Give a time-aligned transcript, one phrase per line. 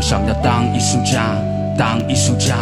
[0.00, 1.36] 我想要当艺术家，
[1.76, 2.56] 当艺术家。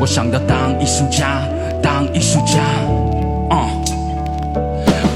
[0.00, 1.44] 我想要当艺术家，
[1.80, 2.58] 当艺术家。
[3.52, 3.56] 嗯。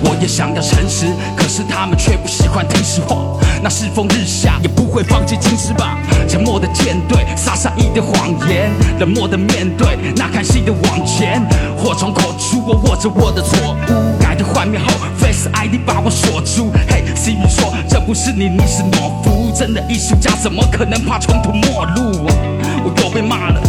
[0.04, 3.16] 我也想要诚实，可是他们却不喜欢听实话。
[3.60, 5.98] 那世风日下，也不会放弃金石吧？
[6.28, 11.42] 沉默的舰队，撒上一堆谎言，冷漠的面对，那看戏的往前。
[11.76, 14.92] 祸从口出，我握着我的错误，改头换面后
[15.30, 16.72] S ID 把我锁住。
[16.88, 19.54] 嘿，Siri 说这不是你，你是懦夫。
[19.56, 22.26] 真的艺术家怎么可能怕穷途末路？
[22.82, 23.60] 我又被骂了，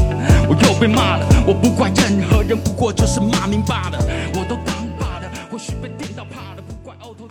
[0.50, 1.26] 我又被骂了。
[1.46, 4.00] 我不怪任何人，不过就是骂名罢了。
[4.34, 4.56] 我都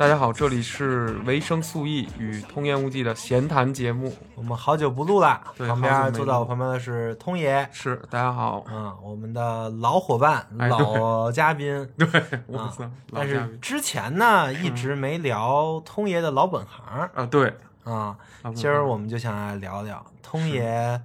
[0.01, 4.17] 大家好，这里是维生素 E 与通言无忌的闲谈节目。
[4.35, 8.65] 我们好久不录了，对旁边坐在我旁边的是通爷，是，大家好。
[8.71, 11.87] 嗯，我们的老伙伴、哎老嘉宾。
[11.99, 12.09] 对，
[12.47, 18.17] 我啊操，老但是宾之前呢，一直没聊通爷的老本行啊，对，啊。
[18.41, 20.99] 老本今儿行我们就想来聊聊通爷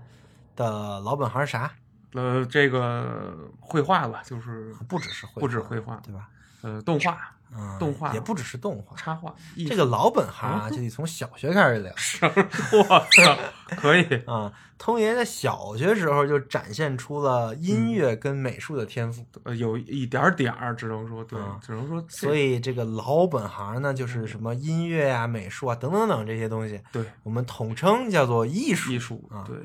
[0.55, 1.69] 的老本行是啥？
[2.13, 6.29] 呃，这个绘画吧，就是不只是绘画，不止绘画，对吧？
[6.61, 7.17] 呃，动画、
[7.57, 8.95] 嗯，动画也不只是动画。
[8.97, 9.33] 插画，
[9.67, 13.37] 这个老本行啊，就得从小学开始聊术我操，
[13.77, 14.51] 可以， 啊。
[14.77, 28.91] 通爷在小学时候就展现出了音乐跟美术的天赋，呃，有一点点儿，只能说对啊，只能说，所以这个老本行呢，就是什么音乐啊、美术啊等等等这些东西，对我们统称叫做艺术。
[28.91, 29.55] 艺术啊，对，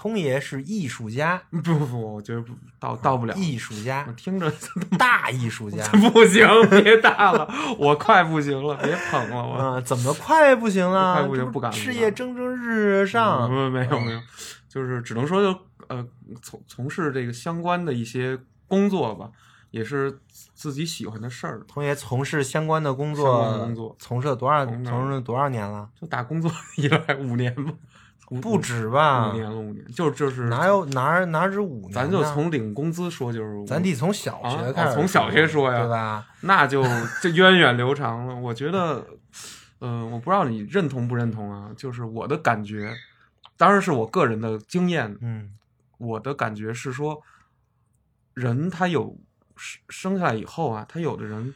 [0.00, 4.48] 通爷是艺术家，不 不不，我觉得不到到不了，艺术家我，听着
[4.96, 5.84] 大艺术家。
[6.12, 9.54] 不行，别大了，我快不行了，别捧了，我。
[9.54, 11.14] 啊，怎么快不行了？
[11.14, 13.50] 快不行不敢不敢事业蒸蒸日上。
[13.50, 14.20] 没没有嗯没有，
[14.68, 16.06] 就是只能说就呃
[16.40, 19.28] 从从事这个相关的一些工作吧，
[19.72, 20.16] 也是
[20.54, 24.64] 自己喜欢的事儿，通爷从事相关的工作，工作从事了多少？
[24.64, 25.88] 从事了多少年了？
[26.00, 27.74] 就打工作 以来五年吧，五
[28.42, 29.32] 不止吧五？
[29.32, 31.92] 年了五年，就就是哪有哪哪止五年？
[31.92, 36.26] 咱就从领工资说，就是咱得从小学啊开始，哦从小学说呀对吧？
[36.42, 36.84] 那就
[37.22, 38.34] 这源远流长了。
[38.36, 39.06] 我觉得，
[39.80, 42.94] 嗯、我不知道你认同不认同啊，就是我的感觉，
[43.56, 45.52] 当然是我个人的经验，嗯
[45.96, 47.22] 我的感觉是说，
[48.34, 49.16] 人他有
[49.56, 51.54] 生生下来以后啊，他有的人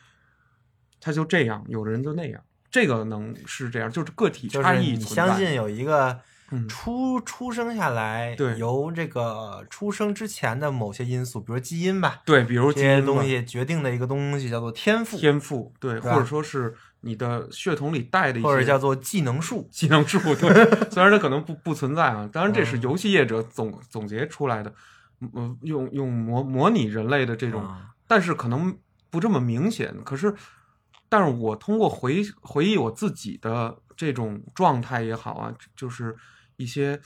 [1.01, 5.15] 他就这样，有的人就那样，这个能是这样，就是个体就是你差异存在。
[5.15, 6.19] 相信有一个
[6.53, 19.67] 嗯出出生下来，对由这个出生之前的某些因素，比如基因吧，对，比如这些基因东西决定的一个东西叫做天赋，天赋，对，吧或者说是你的血统里带的一些，或者叫做技能树。
[19.73, 24.73] 技能树，对，虽然它可能不不存在啊，当然这是嗯游戏业者总总结出来的，
[25.35, 28.77] 嗯，用用模模拟人类的这种，啊但是可能
[29.09, 29.95] 不这么明显。
[30.05, 30.35] 可是，
[31.09, 36.15] 但是我通过回回忆我自己的这种状态也好啊，就是
[36.57, 37.01] 一些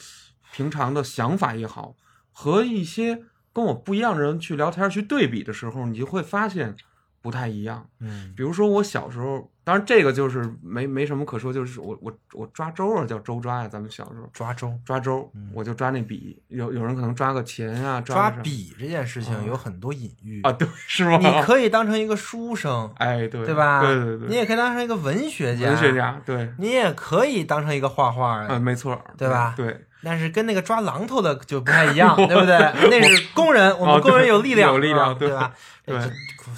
[0.52, 1.96] 平常的想法也好，
[2.32, 6.76] 和一些跟我不一样的人去聊天去对比的时候，你就会发现
[7.20, 7.88] 不太一样。
[8.00, 21.18] 嗯比如说我小时候，当然这个就是没没什么可说，就是我我我抓周啊，叫周抓呀，咱们小时候抓周抓周，嗯我就抓那笔，有有人可能抓个钱啊，抓笔这件事情啊有很多隐喻啊，，对，是吗？
[21.18, 23.80] 你可以当成一个书生，哎，对，对吧？
[23.80, 32.56] 对对对，你也可以当成一个文学家，文学，家，对，你也可以当成一个画画嗯，的，没错，对吧对，但是跟那个抓榔头的就不太一样， 对不对？
[32.90, 35.28] 那是工人，我们哦工人有力量，有力量对。
[35.30, 35.52] 吧？
[35.84, 35.98] 对。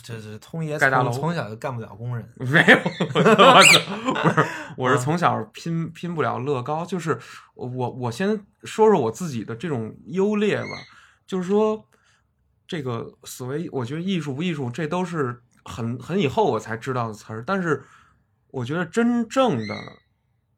[0.00, 2.78] 这这这通爷从从小就干不了工人， 没有，
[3.08, 4.46] 不是，
[4.76, 7.18] 我是啊从小拼拼不了乐高，就是
[7.54, 8.28] 我我先
[8.64, 10.68] 说说我自己的这种优劣吧，
[11.26, 11.86] 就是说
[12.66, 17.82] 这个所谓，我觉得艺术不艺术，这都是很很以后我才知道的词儿，但是
[18.50, 19.74] 我觉得真正的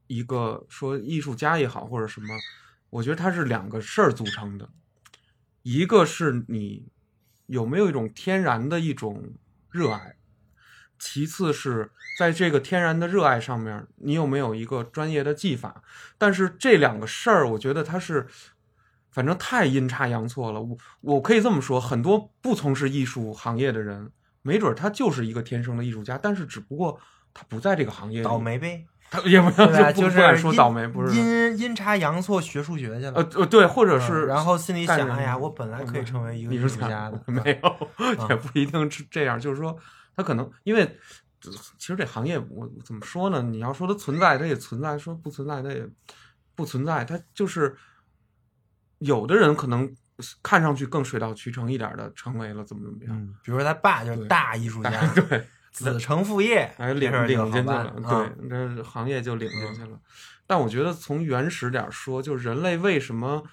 [0.08, 2.26] 一个说艺术家也好或者什么，
[2.90, 4.68] 我觉得它是两个事儿组成的，
[5.62, 6.88] 一个是你
[7.46, 9.32] 有没有一种天然的一种
[9.70, 10.16] 热爱。
[10.98, 15.82] 其次是在这个天然的热爱上面，你有没有一个专业的技法？
[16.18, 18.26] 但是这两个事儿，我觉得它是，
[19.10, 20.60] 反正太阴差阳错了。
[20.60, 27.00] 我我可以这么说，很多不从事艺术行业的人，没准他就是一个天生的艺术家，但是只不过
[27.32, 29.92] 他不在这个行业，倒霉呗，他 也不要？
[29.92, 37.90] 就不就是不敢说倒霉，不是阴阴差阳错学数学去了，呃呃对，或者嗯是然后心里想，哎呀，我本来可以成为一个艺艺术家的， 没有，
[38.30, 39.38] 也不一定是这样。
[39.38, 39.76] 就是说，
[40.16, 40.98] 他可能因为
[41.78, 43.42] 其实这行业，我怎么说呢？
[43.42, 45.84] 你要说它存在，它也存在；说不存在，它也
[46.54, 47.04] 不存在。
[47.04, 47.74] 它就是
[48.98, 49.90] 有的人可能
[50.42, 53.16] 看上去更水到渠成一点的，成为了怎么怎么样。
[53.16, 59.98] 嗯，比如说他爸就是大艺术家，对，子承父业，哎，领领进去了，啊对，这行业就领进去了。
[60.46, 63.44] 但我觉得从原始点儿说，就人类为什么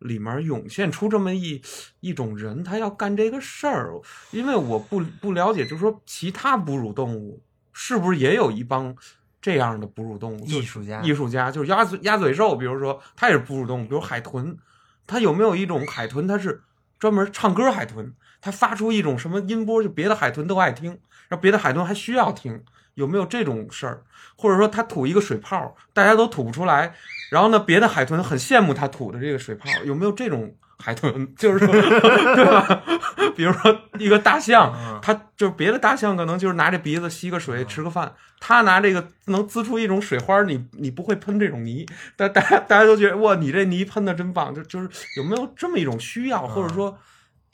[0.00, 1.62] 里面涌现出这么一
[2.00, 4.00] 一种人，他要干这个事儿？
[4.32, 7.40] 因为我不不了解，就是说其他哺乳动物
[7.72, 8.94] 是不是也有一帮
[9.40, 10.44] 这样的哺乳动物？
[10.44, 14.58] 艺术家艺术家就是鸭嘴鸭嘴兽，比如说它也是哺乳动物，比如海豚，
[15.06, 16.62] 它有没有一种海豚，它是
[16.98, 20.98] 专门唱歌海豚，它发出一种什么音波，就别的海豚都爱听，
[21.32, 22.62] 然后别的海豚还需要听，
[22.92, 24.02] 有没有这种事儿？
[24.36, 26.92] 或者说它吐一个水泡，大家都吐不出来，
[27.30, 31.26] 然后呢，别的海豚很羡慕它吐的这个水泡，有没有这种海豚？
[31.34, 32.82] 就是说，对吧？
[33.34, 46.98] 比如说一个大象嗯，它就是别的大象可能就是拿着鼻子吸个水吃个饭，它拿这个能滋出一种水花，你你不会喷这种泥，但大家大家都觉得哇，你这泥喷的真棒，就就是有没有这么一种需要，或者说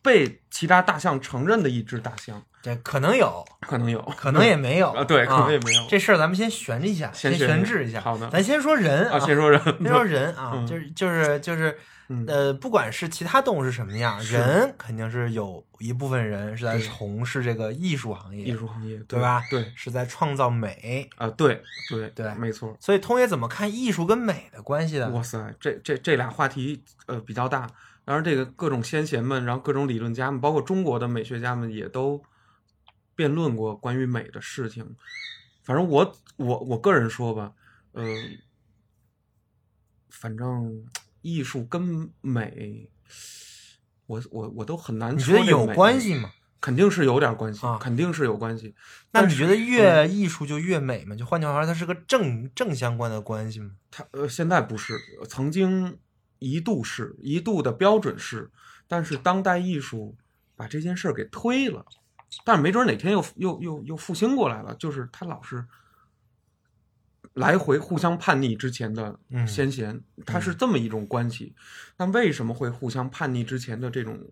[0.02, 5.86] 被其他大象承认的一只大象，这可能有，可能有，可能也没有啊，对，可能也没有。
[5.88, 7.98] 这事儿咱们先悬一下，先先悬悬置一下。
[8.02, 11.78] 好的咱先说人啊，先说人，先说人啊，嗯就是就是就是，
[12.08, 19.42] 嗯呃，不管是其他动物是什么样，人肯定是有一部分人是在从事这个艺术行业，艺术行业，对吧？
[19.50, 21.08] 对是在创造美。
[21.16, 22.76] 啊，对对对没错。
[22.78, 25.08] 所以通爷怎么看艺术跟美的关系的？
[25.08, 27.66] 哇塞，这这这俩话题呃比较大，
[28.04, 32.22] 当然这个各种先贤们，然后各种理论家们，包括中国的美学家们也都
[33.18, 34.94] 辩论过关于美的事情。
[35.64, 37.52] 反正我我我个人说吧，
[37.90, 38.04] 呃，
[40.08, 40.86] 反正
[41.20, 42.88] 艺术跟美，
[44.06, 46.30] 我我我都很难你觉得有关系吗？
[46.60, 48.76] 肯定是有点关系，啊肯定是有关系。
[49.10, 51.16] 那你觉得越艺术就越美吗？
[51.16, 53.72] 就换句话说，它是个正正相关的关系吗？
[53.90, 54.96] 它呃现在不是，
[55.28, 55.98] 曾经
[56.38, 58.48] 一度是一度的标准是，
[58.86, 60.16] 但是当代艺术
[60.54, 61.84] 把这件事儿给推了，
[62.44, 65.64] 但是没准哪天又又又又复兴过来了，就是他老是
[67.34, 71.54] 来回互相叛逆之前的嗯先贤，他是这么一种关系。
[71.96, 74.30] 那为什么会互相叛逆之前的这种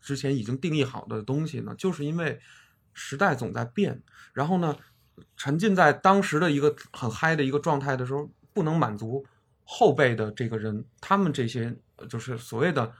[0.00, 1.74] 之前已经定义好的东西呢？
[1.76, 2.40] 就是因为
[2.92, 4.02] 时代总在变，
[4.32, 4.76] 然后呢，
[5.36, 9.26] 沉浸在当时的一个很嗨的一个状态的时候，不能满足
[9.64, 12.92] 后辈的这个人，他们这些呃就是所谓的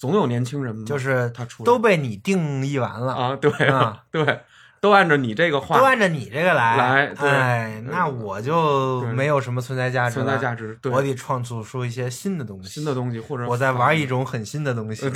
[0.00, 4.40] 总有年轻人嘛，就是他出来都被你定义完了，啊，对啊对，
[4.80, 6.76] 都按照你这个话都按照你这个来。
[6.78, 15.06] 来对哎，那我就没有什么存在价值了，存在价值，对我得创作出一些新的东西，新的东西，或者我在玩一种很新的东西，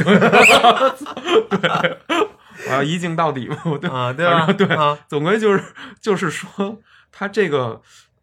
[2.68, 4.52] 我要 一镜到底嘛，我对啊，对吧？
[4.52, 5.64] 对啊，总归就是
[5.98, 6.78] 就是说，
[7.10, 7.80] 他这个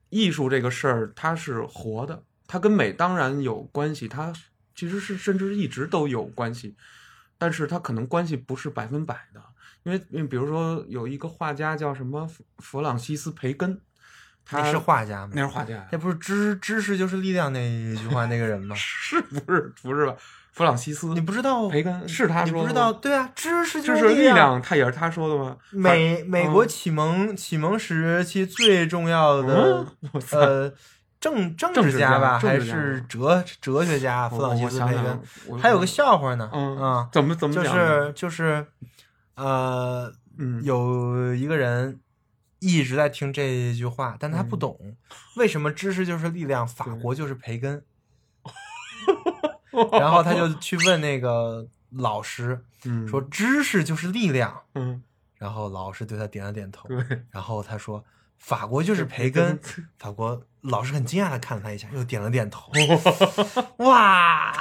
[0.10, 4.32] 艺术这个事儿，它是活的，它跟美当然有关系，它
[4.76, 6.76] 其实是甚至一直都有关系，
[7.38, 9.42] 但是它可能关系不是百分百的，
[9.84, 13.80] 因为因为比如说有一个画家叫什么弗弗朗西斯培根，
[14.46, 15.34] 他是画家吗？
[15.36, 18.76] 那是画家呀，那不是知知识就是力量那一句话那个人吗？
[18.80, 20.16] 是不是不是吧？
[20.52, 22.92] 弗朗西斯你不知道培根是他说的你不知道？
[22.92, 25.56] 对啊，知识就是力力量，他也是他说的吗？
[25.70, 30.74] 美美国嗯启蒙启蒙时期最重要的嗯呃
[31.22, 35.22] 政政政治家吧，还是哲哲学家弗朗西斯培根。，
[35.60, 38.66] 还有个笑话呢，嗯啊，怎么怎么就是就是
[39.36, 42.00] 呃，嗯有一个人
[42.60, 44.98] 一直在听这句话，但他不嗯懂
[45.38, 47.84] 为什么知识就是力量，法国就是培根。
[49.94, 54.62] 然后他就去问那个老师，嗯说知识就是力量。
[54.76, 55.02] 嗯
[55.38, 56.88] 然后老师对他点了点头。
[56.88, 58.04] 对然后他说
[58.38, 59.60] 法国就是培根。
[59.98, 62.72] 法国老师很惊讶的看了他一下，又点了点头。
[63.86, 64.54] 哇！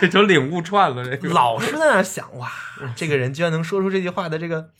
[0.00, 2.50] 这就领悟串了这个老师在那想，哇，
[2.94, 4.70] 这个人居然能说出这句话的这个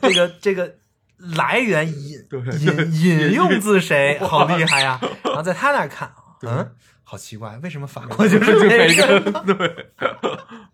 [0.00, 0.76] 这个这个
[1.16, 2.24] 来源引
[2.60, 5.00] 引引用自谁，好厉害呀！
[5.24, 9.32] 然后在他那儿看，对嗯，好奇怪，为什么法国就是就培培根？
[9.32, 9.92] 根， 对，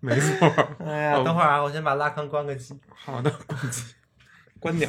[0.00, 0.48] 没错。
[0.84, 2.78] 哎呀，等会儿啊，我先把拉康关个机。
[2.94, 3.94] 好的，关机，
[4.60, 4.88] 关鸟，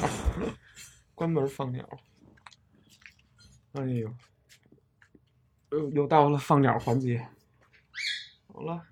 [1.15, 1.83] 关门放鸟。
[3.73, 4.15] 哎呦，
[5.71, 7.27] 又又到了放鸟环节。
[8.47, 8.87] 好了，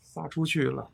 [0.00, 0.90] 撒出去了。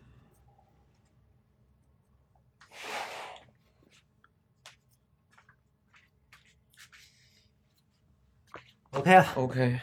[8.93, 9.81] OK 了，OK，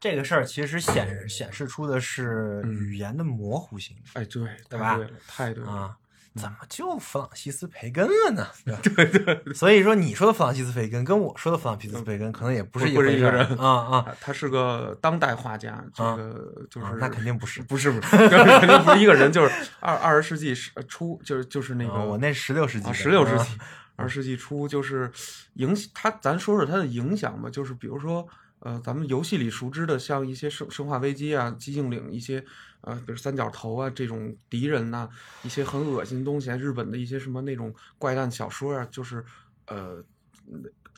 [0.00, 5.70] 这个事儿其实显显示出的是嗯语言的模糊性哎，对，对吧太对了，太对了。
[5.70, 5.98] 啊。
[6.34, 8.46] 怎么就弗朗西斯培根了呢？
[8.82, 20.54] 对 对，所以说你说的弗朗西斯培根跟我说的弗朗西斯培根可能也不是一个人啊啊，啊他是个当代画家，这个就是、啊那肯定不是不是不是，就是肯定不是一个人，就是二二十世纪
[20.88, 23.58] 初，就是就是那个、啊我那十六世纪十六世啊纪、
[23.96, 25.10] 二十世纪初，就是
[25.54, 27.48] 影他，咱说说他的影响吧。
[27.48, 28.26] 就是比如说，
[28.58, 32.44] 呃，咱们游戏里熟知的，像一些生生化危机啊、寂静岭一些，
[32.84, 35.08] 呃，比如三角头啊这种敌人呐、
[35.42, 39.24] 一些很恶心的东西啊，日本的一些什么那种怪诞小说啊，就是
[39.66, 40.04] 呃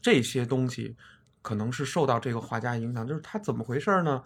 [0.00, 0.96] 这些东西
[1.42, 3.06] 可能是受到这个画家影响。
[3.06, 4.22] 就是他怎么回事呢？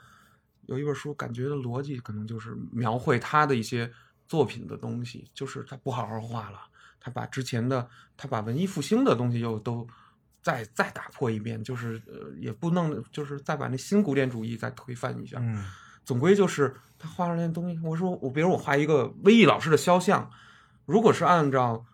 [0.66, 3.90] 有一本书，感觉的逻辑可能就是描绘他的一些
[4.28, 6.60] 作品的东西，就是他不好好画了。
[7.00, 9.88] 他把之前的，他把文艺复兴的东西又都
[10.42, 15.38] 再再打破一遍，就是呃，也不弄，就是再把那新古典主义再推翻一下。
[15.40, 15.64] 嗯
[16.10, 20.28] 总归就是他画出来的东西，我说我比如我画一个威毅老师的肖像，
[20.84, 21.86] 如果是按照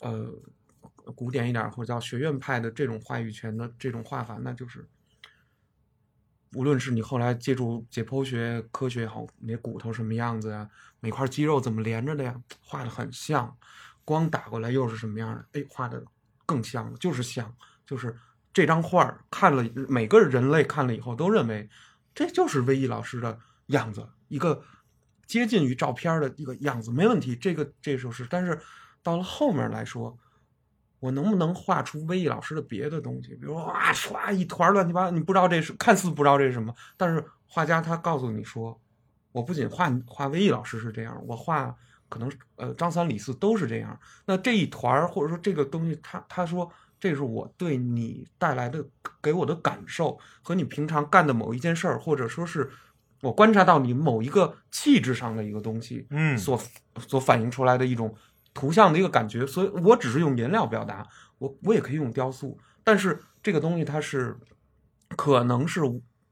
[0.00, 0.28] 呃
[1.14, 4.84] 古典一点或者叫学院派的这种话语权的这种画法，那就是
[6.56, 12.34] 无论是你后来借助解剖学科学也好，你骨头什么样子呀，每块肌肉怎么连着的呀，
[12.66, 13.56] 画的很像，
[14.04, 15.60] 光打过来又是什么样的？
[15.60, 16.02] 哎，画的
[16.44, 17.54] 更像了，就是像，
[17.86, 18.18] 就是
[18.52, 21.70] 这张画儿看了，每个人类看了以后都认为
[22.12, 24.62] 这就是威毅老师的样子，一个
[25.26, 27.34] 接近于照片的一个样子，没问题。
[27.36, 28.60] 这个这时候是，但是
[29.02, 30.16] 到了后面来说，
[31.00, 33.34] 我能不能画出威毅老师的别的东西？
[33.34, 38.80] 比如说哇唰一团乱七八糟，你不知道这是看似不知道这是什么，但是画家他告诉你说，
[39.32, 41.74] 我不仅画画威毅老师是这样，我画
[42.08, 43.98] 可能呃张三李四都是这样。
[44.26, 48.84] 那这一团或者说这个东西，他他说这是我对你带来的
[49.20, 52.70] 给我的感受和你平常干的某一件事儿，或者说是
[53.22, 56.60] 我观察到你某一个气质上的一个东西，嗯所
[57.08, 58.14] 所反映出来的一种
[58.52, 61.06] 图像的一个感觉，所以我只是用颜料表达，
[61.38, 64.36] 我我也可以用雕塑，但是这个东西它是
[65.16, 65.80] 可能是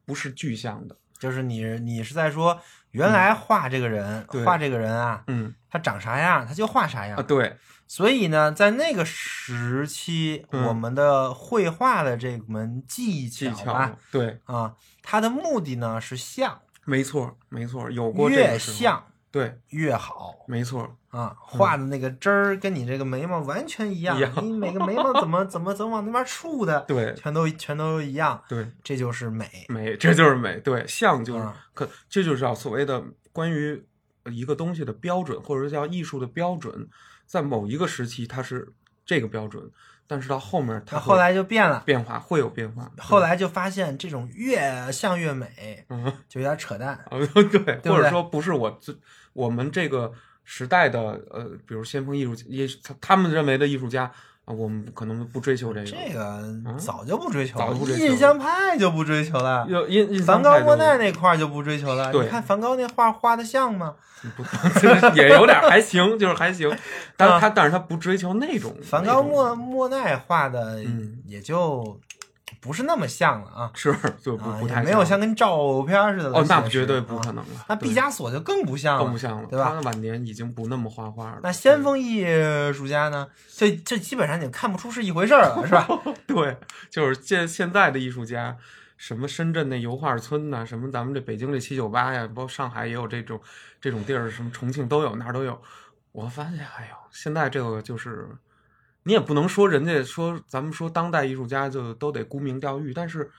[0.04, 7.56] 不是具象的，就是你你是在说原来画这个人、对画这个人啊，嗯他长啥样他就画啥样啊，对，
[7.86, 21.36] 所以呢，在那个时期，嗯我们的绘画的这门技技巧啊巧，对，啊，它的目的呢是像，没错没错，有过这越像对，越好没错，啊。
[21.38, 28.66] 画的那个汁儿跟你这个眉毛完全一样，你每个眉毛怎么怎么怎么往那边竖的，对全都全都一样，对。
[28.82, 29.48] 这就是美。
[29.68, 30.58] 美，这就是美。
[30.58, 33.00] 对，像就是啊可，这就是叫所谓的
[33.32, 33.80] 关于
[34.24, 36.88] 一个东西的标准，或者说叫艺术的标准，
[37.24, 38.72] 在某一个时期它是
[39.06, 39.70] 这个标准，
[40.10, 42.90] 但是到后面他后来就变了，变化会有变化。
[42.98, 46.94] 后来就发现这种越像越美，嗯，就有点扯淡。
[47.08, 48.92] 啊，对，对或者说不是我这
[49.32, 50.12] 我们这个
[50.42, 51.00] 时代的
[51.30, 54.10] 呃，比如先锋艺术艺他他们认为的艺术家
[54.50, 55.86] 啊，我们可能不追求这个。
[55.86, 56.42] 这个
[56.76, 59.64] 早就不追求了，早不追求印象派就不追求了。
[59.68, 62.12] 有印印梵高、莫奈那块儿就不追求了。
[62.12, 63.94] 你看梵高那画画的像吗？
[64.36, 64.42] 不
[65.16, 66.70] 也有点还行，就是还行，
[67.16, 71.98] 但是他但是他不追求那种梵高、莫莫奈画的嗯也就
[72.60, 77.64] 不是那么像了啊，是就不啊，不太也没有像跟照片似的哦，那绝对不啊可能了。
[77.68, 81.40] 那毕加索就更不像了，更不像了，对吧他晚年已经不那么画画了。
[81.42, 82.24] 那先锋艺
[82.72, 83.28] 术家呢？
[83.56, 85.86] 这这基本上你看不出是一回事儿了，是吧？
[86.26, 86.56] 对，
[86.90, 88.56] 就是现现在的艺术家，
[88.96, 93.40] 什么深圳那油画村呐、什么咱们这北京这七九八呀，包括上海也有这种
[93.80, 95.60] 这种地儿，什么重庆都有，哪儿都有。
[96.12, 98.28] 我发现，哎呦，现在这个就是，
[99.04, 103.30] 你也不能说人家说咱们说当代艺术家就都得沽名钓誉，但是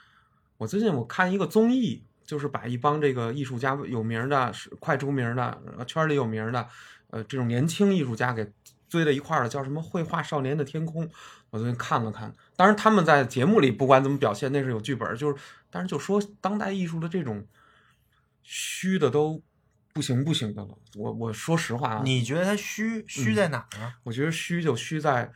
[0.58, 6.68] 我最近我看一个综艺，就是把一帮这个艺术家有名的、是快出名的、呃圈里有名的，
[7.10, 8.52] 呃，这种年轻艺术家给
[8.90, 11.10] 堆在一块儿了，叫什么“绘画少年的天空”。
[11.52, 15.36] 我最近看了看，当然他们在节目里不管怎么表现，那是有剧本，就是，
[15.70, 17.46] 但是就说当代艺术的这种
[18.42, 19.42] 虚的都
[19.92, 20.70] 不行不行的了。
[20.96, 23.96] 我我说实话啊，你觉得它虚虚在哪儿啊？
[24.04, 25.32] 我觉得虚就虚在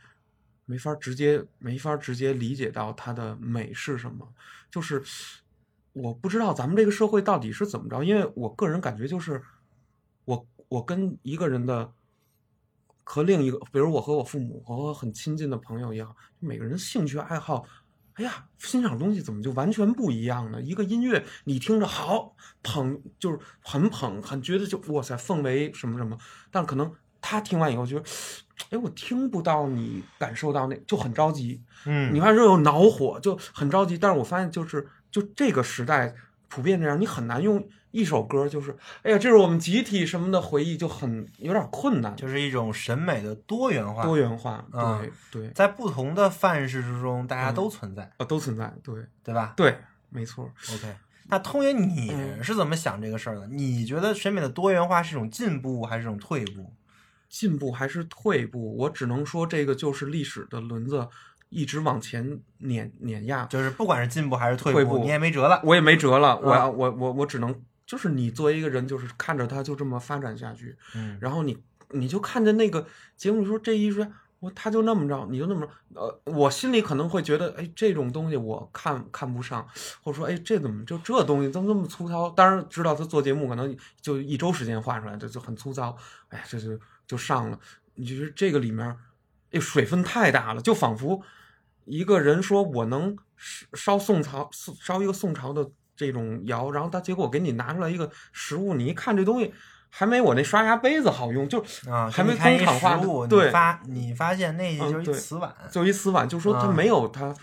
[0.66, 4.28] 没法直接没法直接理解到它的美是什么，
[4.70, 5.02] 就是
[5.94, 9.42] 我不知道咱们这个社会到底是怎么着，因为我个人感觉就是
[10.26, 11.92] 我我跟一个人的
[13.02, 17.64] 和另一个，比如我和我父母和我很亲近的朋友一样，每个人兴趣爱好。
[18.14, 20.58] 哎呀，欣赏东西怎么就完全不一样呢？
[20.62, 26.16] 一个音乐你听着好捧，就是很捧，很觉得就哇塞氛围什么什么，
[26.50, 28.04] 但可能他听完以后觉得，
[28.70, 31.60] 哎，我听不到你感受到那就很着急。
[31.84, 33.96] 嗯你看这有恼火，就很着急。
[33.98, 36.14] 但是我发现就是就这个时代
[36.48, 49.78] 普遍这样，你很难用一首歌就是，哎呀，这是我们集体什么的回忆，就很有点困难，就是一种审美的多元化，多元化，啊对对，在不同的范式之中，大家嗯都存在，啊，都存在，对对吧对，
[50.10, 50.50] 没错。
[50.74, 50.94] ？OK，
[51.28, 53.46] 那通爷你嗯是怎么想这个事儿的？
[53.48, 56.72] 你觉得审美的多元化是一种进步还是一种退步？
[57.28, 61.08] 进步还是退步，我只能说这个就是历史的轮子
[61.48, 65.60] 一直往前碾碾压，就是不管是进步还是退退步你也没辙了。
[65.64, 71.56] 我也没辙了，我啊要我我我只能就是你作为一个人，就是看着他就这么发展下去，嗯，然后你
[71.90, 79.66] 你就看着那个节目说这艺术家，我他就那么着，你就那么着，呃，我心里可能会觉得，哎，这种东西我看看不上，
[80.02, 82.28] 或者说，哎，这怎么就这东西怎么这么粗糙？
[82.30, 85.96] 当然知道他做节目可能就一周时间画出来，这就很粗糙，
[86.28, 87.58] 哎，这就就上了。
[87.94, 88.96] 你就是这个里面，
[89.52, 91.22] 哎，水分太大了，就仿佛
[91.84, 93.16] 一个人说我能
[93.74, 99.52] 烧宋朝烧一个宋朝的这种窑，然后他结果给你拿出来一个实物，你一看这东西。
[99.88, 101.58] 还没我那刷牙杯子好用，就
[101.88, 102.96] 啊，还没工厂化
[103.26, 107.34] 对你发你发现那就是一瓷碗，就一瓷碗，就说他啊没有他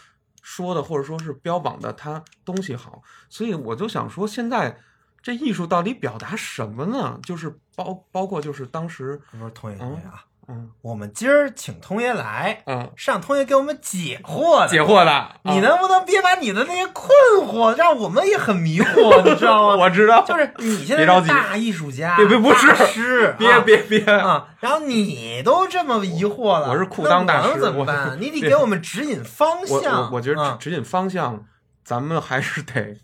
[0.43, 4.77] 说的或者说是标榜的它东西好，所以我就想说，现在
[5.21, 7.17] 这艺术到底表达什么呢？
[7.23, 14.67] 就是包包括就是当时，不是通爷通爷啊，嗯我们今儿请通爷来，嗯，是让通爷给我们解惑的。
[14.67, 17.09] 解惑的，你啊能不能别把你的那些困
[17.47, 19.75] 惑，让我们也很迷惑，你知道吗？
[19.83, 24.49] 我知道，就是你现在别着急是大艺术家，别别不是大师，别啊别别，啊！
[24.59, 28.17] 然后你都这么疑惑了，我是裤裆大师那我能怎么我办？
[28.21, 30.01] 你得给我们指引方我向。
[30.11, 31.45] 我我觉得啊指指引方向，
[31.85, 32.97] 咱们还是得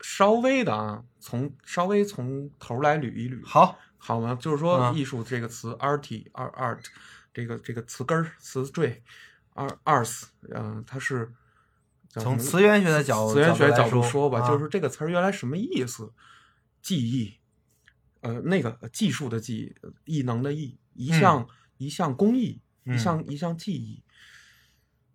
[0.00, 4.36] 稍微的啊，从稍微从头来捋一捋，好，好吗？
[4.40, 6.00] 就是说，啊艺术这个词，art
[6.32, 6.84] art art，
[7.32, 9.02] 这个这个词根儿词缀
[9.54, 11.32] ，art arts，嗯、它是
[12.10, 16.12] 从词源学的角词源学角角度说吧，啊就是这个词儿原来什么意思？
[16.80, 17.34] 技艺，
[18.20, 19.74] 呃，那个技术的技，
[20.04, 21.46] 艺能的艺，一项、
[21.78, 24.02] 一项工艺，一嗯项一项技艺。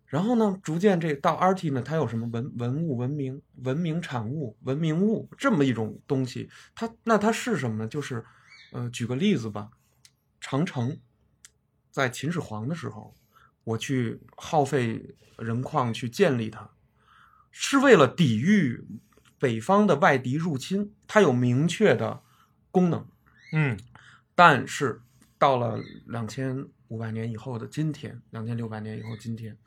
[0.05, 7.87] 然后呢，逐渐这到 art 呢，它有什么文文物、文明、文明产物、文明物这么一种东西，它那它是什么呢？
[7.87, 8.25] 就是，
[8.71, 9.71] 呃，举个例子吧，
[10.39, 10.99] 长城
[11.91, 13.13] 在秦始皇的时候，
[13.63, 16.71] 我去耗费人矿去建立它，
[17.51, 18.85] 是为了抵御
[19.37, 22.23] 北方的外敌入侵，它有明确的
[22.71, 23.05] 功能。
[23.51, 23.77] 嗯
[24.33, 25.01] 但是
[25.37, 29.57] 到了两千五百年以后的今天，两千六百年以后今天，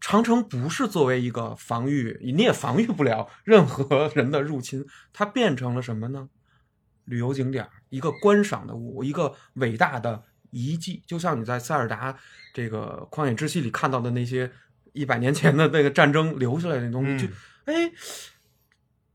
[0.00, 6.30] 长城不是作为一个防御，你也防御不了任何人的入侵，它变成了什么呢？
[7.04, 12.16] 旅游景点儿，一个观赏的物，一个伟大的遗迹，就像你在塞尔达
[12.54, 14.50] 这个旷野之息里看到的那些
[14.92, 17.92] 一百年前的那个战争留下来的东西，嗯就哎，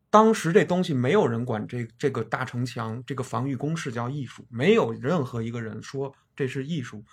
[0.10, 7.04] 当时这东西没有人管这这个大城墙这个防御工事叫艺术，没有任何一个人说这是艺术，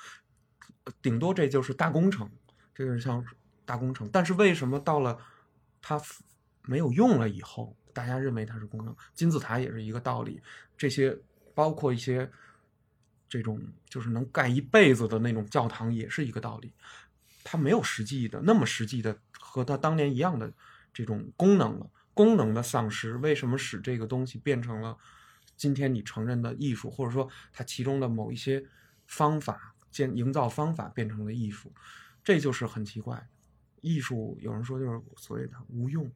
[1.00, 2.30] 顶多这就是大工程，
[2.74, 3.24] 这是像
[3.64, 4.08] 大工程。
[4.12, 5.18] 但是为什么到了
[5.80, 6.00] 它
[6.62, 8.94] 没有用了以后，大家认为它是工程？
[9.14, 10.40] 金字塔也是一个道理，
[10.76, 11.18] 这些
[11.54, 12.30] 包括一些
[13.28, 16.72] 这种就是能盖一辈子的那种教堂也是一个道理，
[17.44, 20.52] 它没有实际的那么实际的和它当年一样的
[20.92, 21.86] 这种功能了。
[22.14, 24.94] 功能的丧失，为什么使这个东西变成了
[25.56, 28.62] 今天你承认的艺术，或者说它其中的某一些
[29.06, 31.72] 方法建营造方法变成了艺术？
[32.22, 33.26] 这就是很奇怪。
[33.80, 36.12] 艺术有人说就是所谓的无用，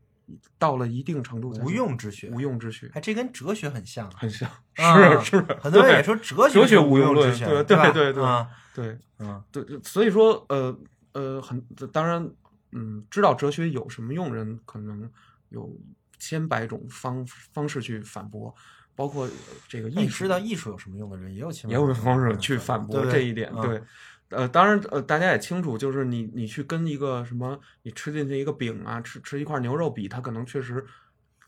[0.59, 4.13] 到了一定程度无用之学无用之学哎，这跟哲学很像啊。
[4.17, 8.25] 很像， 啊是是，很多人也说哲学哲学无无用论之学，对对吧对对
[8.75, 10.77] 对嗯对，所以说呃
[11.13, 11.61] 呃很
[11.93, 12.29] 当然
[12.73, 15.09] 嗯，知道哲学有什么用，人可能
[15.49, 15.71] 有
[16.19, 18.55] 千百种方方式去反驳，
[18.95, 19.31] 包括呃
[19.69, 23.83] 这个艺术知道艺术有什么用的人也有千也有方式嗯去反驳这一点，嗯对。
[24.31, 30.85] 呃，当然，呃，大家也清楚，就是你你去跟一个什么，你吃进去一个饼啊，吃吃一块牛肉比，它可能确实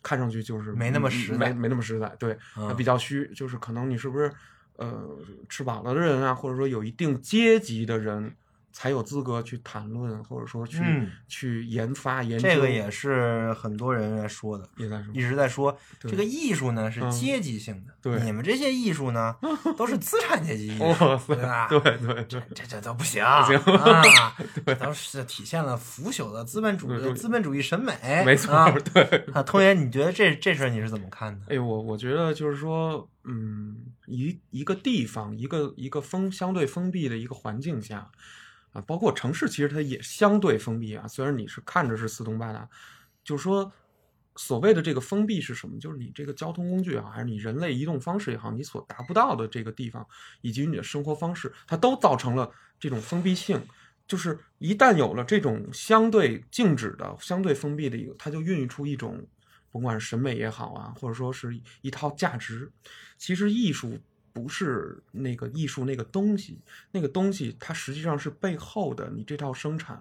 [0.03, 2.38] 看上去就是没那么实在没没那么实在，对，
[2.77, 4.33] 比较虚，就是可能你是不是
[4.77, 8.33] 呃吃饱了的人啊，或者说有一定阶级的人
[8.79, 19.35] 才有资格去谈论，或者说去、嗯去研发研究，这个也是很多人来说的，也在说一直在说这个艺术呢是嗯阶级性的，对你们这些艺术呢
[19.77, 21.67] 都是资产阶级艺术，对吧？
[21.69, 28.71] 对对对，这这都不行，行啊，对都是体现了腐朽的资本主义资本主义审美，没错，啊。
[28.95, 29.03] 对。
[29.33, 31.47] 啊，通爷，你觉得这这事儿你是怎么看的？
[31.49, 38.09] 哎，我我觉得就是说，嗯，一一个地方，一个一个封相对封闭的一个环境下，
[38.72, 41.07] 啊，包括城市，其实它也相对封闭啊。
[41.09, 42.68] 虽然你是看着是四通八达，
[43.24, 43.72] 就是说，
[44.37, 45.78] 所谓的这个封闭是什么？
[45.78, 50.07] 就是你这个交通工具也好，还是你人类移动方式也好，你所达不到的这个地方，
[50.42, 53.61] 以及你的生活方式，它都造成了这种封闭性。
[54.07, 59.26] 就是一旦有了这种相对静止的、相对封闭的一个，它就孕育出一种，
[59.70, 62.72] 甭管是审美也好啊，或者说是一套价值。
[63.18, 63.98] 其实艺术
[64.38, 66.61] 不是那个艺术那个东西，
[66.92, 70.01] 那个东西它实际上是背后的你这套生产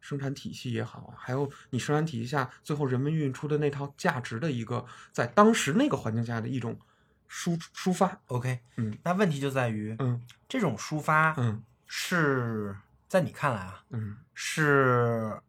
[0.00, 6.78] 生产体系也好啊，还有你生产体系下最后人们孕育出的那套价值的一个，在当时那个环境下的一种
[7.28, 8.20] 抒抒发。
[8.28, 12.76] OK，嗯那问题就在于，嗯这种抒发嗯是
[13.08, 15.40] 在你看来啊，嗯，是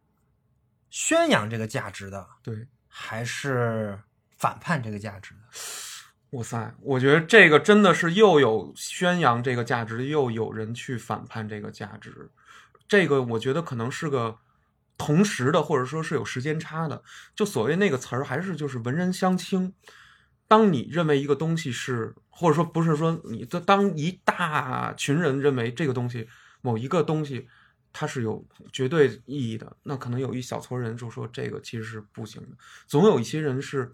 [0.90, 2.68] 宣扬这个价值的，对。
[2.96, 4.00] 还是
[4.38, 5.40] 反叛这个价值的？
[6.34, 12.32] 哇塞，我觉得这个真的是又有宣扬这个价值，又有人去反叛这个价值。
[12.88, 14.40] 这个我觉得可能是个
[14.98, 17.04] 同时的，或者说是有时间差的。
[17.36, 19.74] 就所谓那个词儿，还是就是文人相轻。
[20.48, 26.28] 当你认为一个东西是，或者说不是说你，当一大群人认为这个东西
[26.62, 27.48] 某一个东西
[27.92, 32.58] 它是有绝对意义的，那可能有一小撮人就说这个其实是不行的。
[32.88, 33.94] 总有一些人是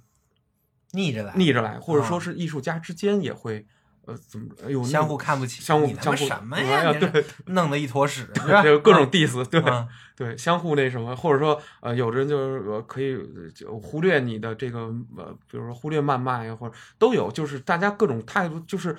[0.92, 3.66] 逆着来，逆着来，或者说啊是艺术家之间也会，
[4.06, 6.94] 呃，怎么有那相互看不起，相互什么哎呀？
[6.94, 7.26] 对。
[7.46, 8.28] 弄得一坨屎，
[8.64, 9.88] 对各种 diss，对、嗯。
[10.20, 14.80] 对，相互那什么，或者说呃，有的人就是呃可以呃就忽略你的这个
[15.16, 18.98] 呃，比如说忽略谩骂呀，或者都有，就是大家各种态度，就是，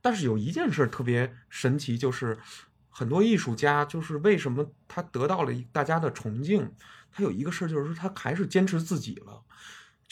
[0.00, 2.38] 但是有一件事特别神奇，就是
[2.88, 6.72] 很多艺术家就是为什么他得到了大家的崇敬，
[7.12, 9.42] 他有一个事儿就是说他还是坚持自己了。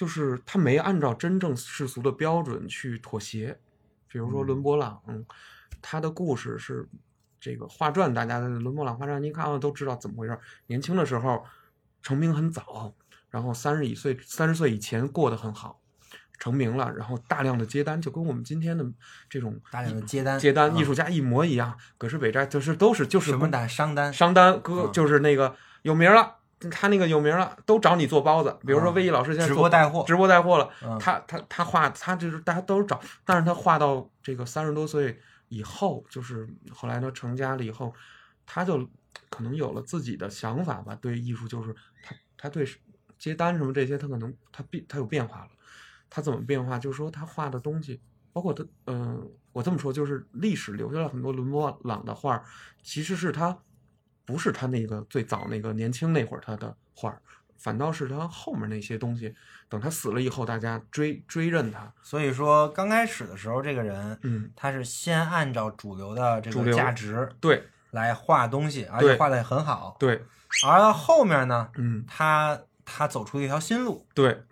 [0.01, 3.59] 就是他没按照真正世俗的标准去妥协，
[4.09, 4.99] 比如说伦勃朗，
[5.83, 6.89] 他的故事是
[7.39, 10.39] 这个画传，大家的伦勃朗画传，您看了都知道怎么回事。
[10.69, 11.45] 年轻的时候
[12.01, 12.95] 成名很早，
[13.29, 15.79] 然后三十一岁三十岁以前过得很好，
[16.39, 18.83] 成名了，然后大量的接单，就跟我们今天的
[19.29, 21.77] 这种大量的接单接单啊艺术家一模一样。
[21.99, 24.11] 葛饰北斋就是都是就是什么单商单？
[24.11, 26.37] 商单哥嗯就是那个有名了，
[26.69, 28.55] 他那个有名了，都找你做包子。
[28.67, 35.19] 比如说嗯魏毅老师现在直播带货直播带货了，嗯他他他画他就是大家都是找，但是他画到这个三十多岁
[35.49, 37.95] 以后，就是后来他成家了以后，
[38.45, 38.87] 他就
[39.31, 42.67] 可能有了自己的想法吧，对艺术就是他他对
[43.17, 45.49] 接单什么这些，他可能他变他有变化了。
[46.13, 46.77] 他怎么变化？
[46.77, 48.01] 就是说他画的东西，
[48.33, 52.43] 包括他，嗯、我这么说，就是历史留下了很多伦勃朗的画，
[52.83, 53.57] 其实是他
[54.31, 57.21] 不是他那个最早那个年轻那会儿他的画儿，
[57.59, 59.35] 反倒是他后面那些东西，
[59.69, 69.97] 等他死了以后，大家追追认他，所以说刚开始的时候，这个人嗯，他是先按照主流的这个价值对来画东西，而且对画的很好。
[69.99, 70.25] 对，
[70.65, 74.43] 而到后面呢，嗯，他他走出一条新路，对，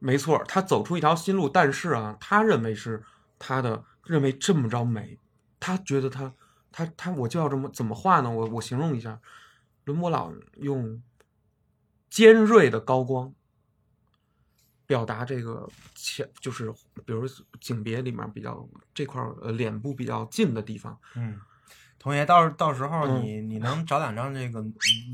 [0.00, 3.02] 没错，他走出一条新路，但是啊，他认为是
[3.38, 5.18] 他的认为这么着美，
[5.60, 6.32] 他觉得他
[6.70, 8.30] 他他我就要这么怎么画呢？
[8.30, 9.18] 我我形容一下，
[9.84, 11.02] 伦勃朗用
[12.10, 13.32] 尖锐的高光
[14.86, 16.72] 表达这个前，就是
[17.04, 17.26] 比如
[17.60, 21.38] 景别里面比较这块儿呃脸部比较近的地方，嗯，
[21.98, 24.64] 同学到到时候嗯你、你能找两张这个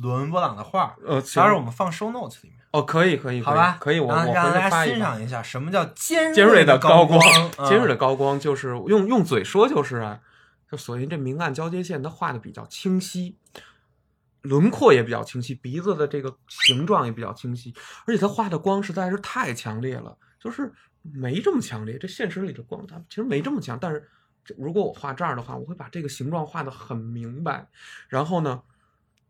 [0.00, 3.76] 伦勃朗的画，呃，到时候我们放 show notes 里面，哦，可以可以，好吧？
[3.80, 7.20] 可以，我让我回让大家欣赏一下什么叫尖尖锐的的高光，
[7.68, 10.20] 尖锐的嗯高光就是用用嘴说就是啊，
[10.76, 13.38] 所以这明暗交接线，它画的比较清晰，
[14.42, 17.74] 轮廓也比较清晰，鼻子的这个形状也比较清晰，
[18.06, 21.98] 而且它画的光实在是太强烈了，就是没这么强烈。
[21.98, 24.08] 这现实里的光它其实没这么强，但是
[24.44, 27.68] 这如果我画这儿的话，我会把这个形状画的很明白，
[28.08, 28.62] 然后呢。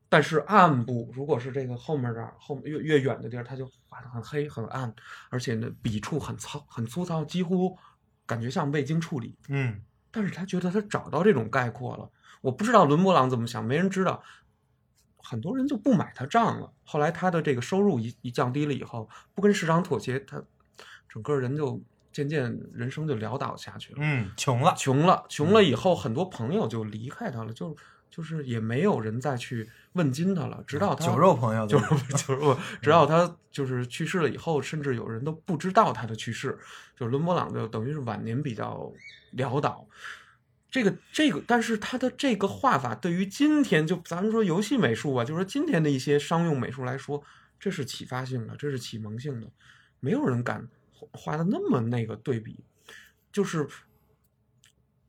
[0.07, 4.94] 但是暗部如果是这个后面这儿后越越远的地儿，它就画的很黑很暗，
[5.28, 7.76] 而且呢笔触很糙很粗糙，几乎
[8.24, 9.37] 感觉像未经处理。
[9.48, 9.83] 嗯
[10.14, 12.09] 但是他觉得他找到这种概括了。
[12.40, 14.22] 我不知道伦勃朗怎么想，没人知道。
[15.27, 16.70] 很多人就不买他账了。
[16.85, 20.42] 后来他的这个收入一一降低了以后，不跟市场妥协，他
[21.09, 21.81] 整个人就
[22.12, 23.98] 渐渐人生就潦倒下去了。
[24.03, 27.74] 嗯，穷了，穷了，穷了以后，很多朋友就离开他了，就
[28.14, 30.62] 就是也没有人再去问津他了。
[30.68, 36.57] 直到他 酒肉朋友就都是就是我，直到他就是去世了以后，甚至有人都不知道他的去世。
[36.96, 38.92] 就是伦勃朗就等于是晚年比较
[39.37, 39.85] 潦倒。
[40.70, 47.20] 这个这个，但是他的这个画法对于今天就咱们说游戏美术啊，就是说今天的一些商用美术来说，
[47.59, 49.48] 这是启发性的，这是启蒙性的，
[49.98, 50.68] 没有人敢
[51.11, 52.64] 画的那么那个对比，
[53.33, 53.66] 就是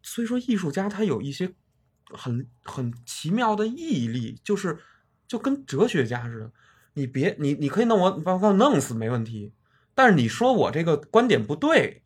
[0.02, 1.52] 所以说艺术家他有一些
[2.12, 4.78] 很很奇妙的毅力，就是
[5.28, 6.52] 就跟哲学家似的，
[6.94, 9.54] 你别你你可以弄我把我弄死没问题，
[9.94, 12.04] 但是你说我这个观点不对，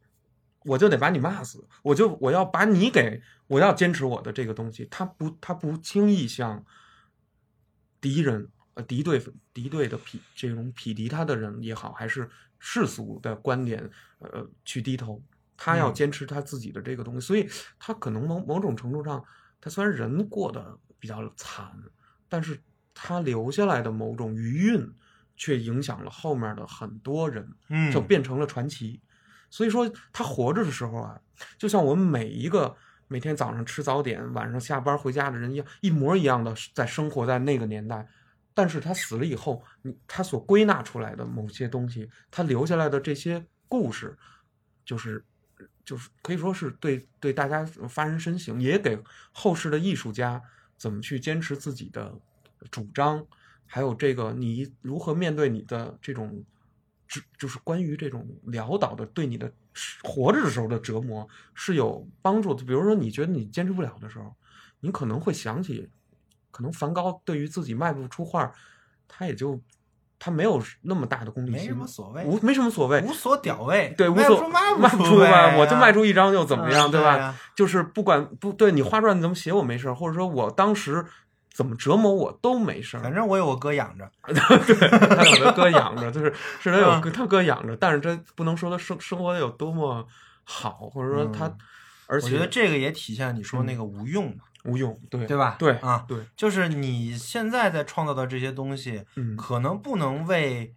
[0.63, 4.87] 我就得把你骂死，我就我要把你给，我要坚持我的这个东西。
[4.89, 6.63] 他不，他不轻易向
[8.01, 9.21] 敌人、呃敌对、
[9.53, 15.21] 敌对的匹这种匹敌他的人也好，还是世俗的观点，呃，去低头。
[15.61, 19.21] 他要嗯坚持他自己的这个东西，所以他可能某某种程度上，
[19.61, 21.71] 他虽然人过得比较惨，
[22.27, 22.59] 但是
[22.93, 24.93] 他留下来的某种余韵，
[25.35, 27.47] 却影响了后面的很多人。
[27.69, 29.01] 嗯，就变成了传奇。
[29.49, 31.19] 所以说，他活着的时候啊，
[31.57, 32.75] 就像我们每一个
[33.07, 38.07] 每天早上吃早点、晚上下班回家的人一样，一模一样的在生活在那个年代。
[38.53, 44.17] 但是他死了以后，你他所归纳出来的某些东西，他留下来的这些故事，
[44.83, 45.25] 就是
[45.89, 48.95] 就是可以说是对对大家发人深省，也给
[49.31, 50.39] 后世的艺术家
[50.77, 52.13] 怎么去坚持自己的
[52.69, 53.25] 主张，
[53.65, 56.45] 还有这个你如何面对你的这种，
[57.39, 59.51] 就是关于这种潦倒的对你的
[60.03, 62.63] 活着的时候的折磨是有帮助的。
[62.63, 64.31] 比如说，你觉得你坚持不了的时候，
[64.81, 65.89] 你可能会想起，
[66.51, 68.53] 可能梵高对于自己卖不出画，
[69.07, 69.59] 他也就
[70.19, 77.15] 他没有那么大的功利心，没什么所谓，无没什么所谓，无所屌味，对，无卖所不出卖卖不出出呗吧，我就啊卖出一张又怎么样，嗯对吧？
[77.15, 81.05] 对啊就是不管不对你画传怎么写我没事儿，或者说我当时
[81.53, 83.01] 怎么折磨我都没事儿。
[83.01, 90.05] 反正我有我哥养着， 对，他有他哥养着，就是是他有嗯他哥养着，但是这不能说他生生活的有多么
[90.43, 91.57] 好，或者说他，嗯
[92.09, 95.55] 而且我觉得这个也体现你说嗯那个无用嘛，无用，对对吧？
[95.59, 100.73] 对啊，对，就是你现在在创造的这些东西，嗯，可能不能为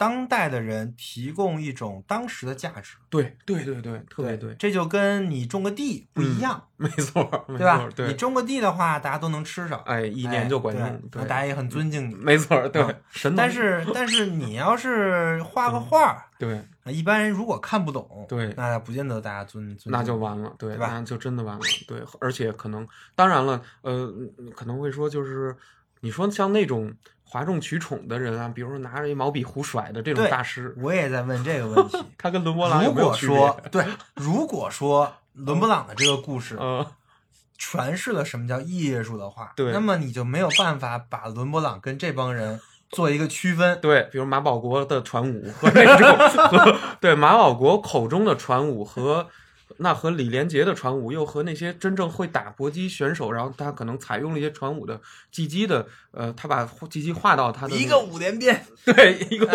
[0.00, 12.14] 当代的人提供一种当时的价值，对对对对，特别对，这就跟你种个地不一样，没错，没对吧你种个地的话，大家都能吃上，哎，一哎年就管对用，对，那大家也很尊敬你。
[12.14, 20.88] 没错，对啊，神，但是但是你要是画个画儿，对，一般人如果看不懂，对那不见得大家尊尊，那就完了，对，对吧？
[20.94, 24.10] 那就真的完了，对，而且可能，当然了，呃，
[24.56, 25.54] 可能会说，就是
[26.00, 31.98] 你说像那种哗众取宠的人啊，比如说拿着一毛笔胡甩的这种大师，我也在问这个问题。
[32.18, 33.84] 他跟伦勃朗有如果说对，
[34.14, 36.84] 如果说伦勃朗的这个故事嗯，
[37.58, 42.60] 诠释了什么叫艺术的话，对那么你就没有办法把伦勃朗跟这帮人
[42.90, 43.80] 做一个区分。
[43.80, 49.28] 对，比如马保国的传武和那种 对马保国口中的传武和。
[49.82, 55.00] 那和李连杰的传武，又和那些真正会打搏击选手，然后他可能采用了一些传武的
[55.32, 59.46] 技击的，呃，他把技击画到他的、一个五连鞭，对，一个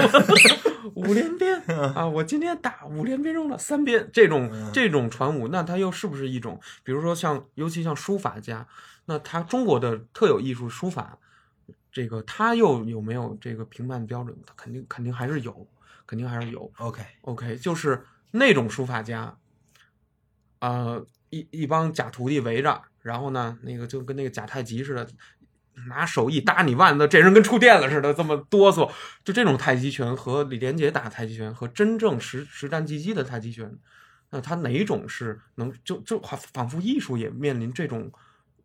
[0.95, 1.61] 五 连鞭
[1.95, 2.07] 啊！
[2.07, 6.59] 我今天打五连鞭中了三鞭，这种嗯这种传武，那它又是不是一种？
[6.83, 8.67] 比如说像，尤其像书法家，
[9.05, 11.19] 那他中国的特有艺术书法，
[11.91, 14.35] 这个他又有没有这个评判标准？
[14.45, 15.67] 他肯定肯定还是有，
[16.07, 16.71] 肯定还是有。
[16.77, 19.37] OK，OK，就是那种书法家，
[20.65, 25.07] 呃，一一帮假徒弟围着，然后呢，那个就跟那个假太极似的，
[25.87, 28.91] 拿手一搭你腕子，这人跟触电了似的，这么哆嗦。
[29.23, 33.71] 就这种太极拳和李连杰打太极拳和真正实实战技击的太极拳，
[34.31, 38.11] 那他哪种是能就就仿仿佛艺术也面临这种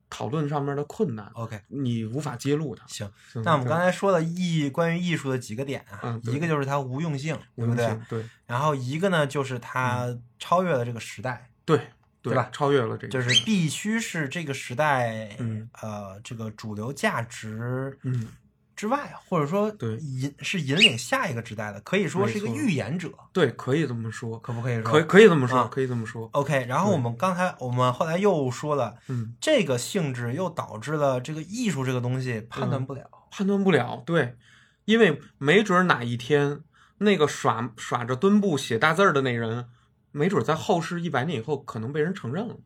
[0.09, 2.87] 讨论上面的困难，OK，你无法揭露它。
[2.87, 3.11] 行。
[3.35, 7.87] 嗯那我们刚才说了艺关于艺术的几个点啊，嗯一个就是它无用性，对不对？
[8.09, 11.87] 对对然后一个呢就是它超越了这个时代，对
[12.23, 12.49] 对吧？
[12.53, 15.69] 超越了这个，就是必须是这个时代，嗯。
[15.81, 18.29] 呃，这个主流价值嗯，
[18.77, 19.97] 之外，或者说对。
[19.97, 24.85] 引是引领下一个时代的，可以说是一个预言者，对，可以这么说，可不可以说？
[24.85, 26.29] 可以可以这么说，啊可以这么说。
[26.33, 33.09] OK，然后我们刚才我们后来又说了，嗯，这个性质又导致了这个艺术这个东西判断不了。
[33.31, 34.37] 判断不了，对，
[34.85, 36.61] 因为没准哪一天
[36.99, 39.67] 那个耍耍着墩布写大字儿的那人，
[40.13, 42.57] 没准在后世一百年以后可能被人承认了。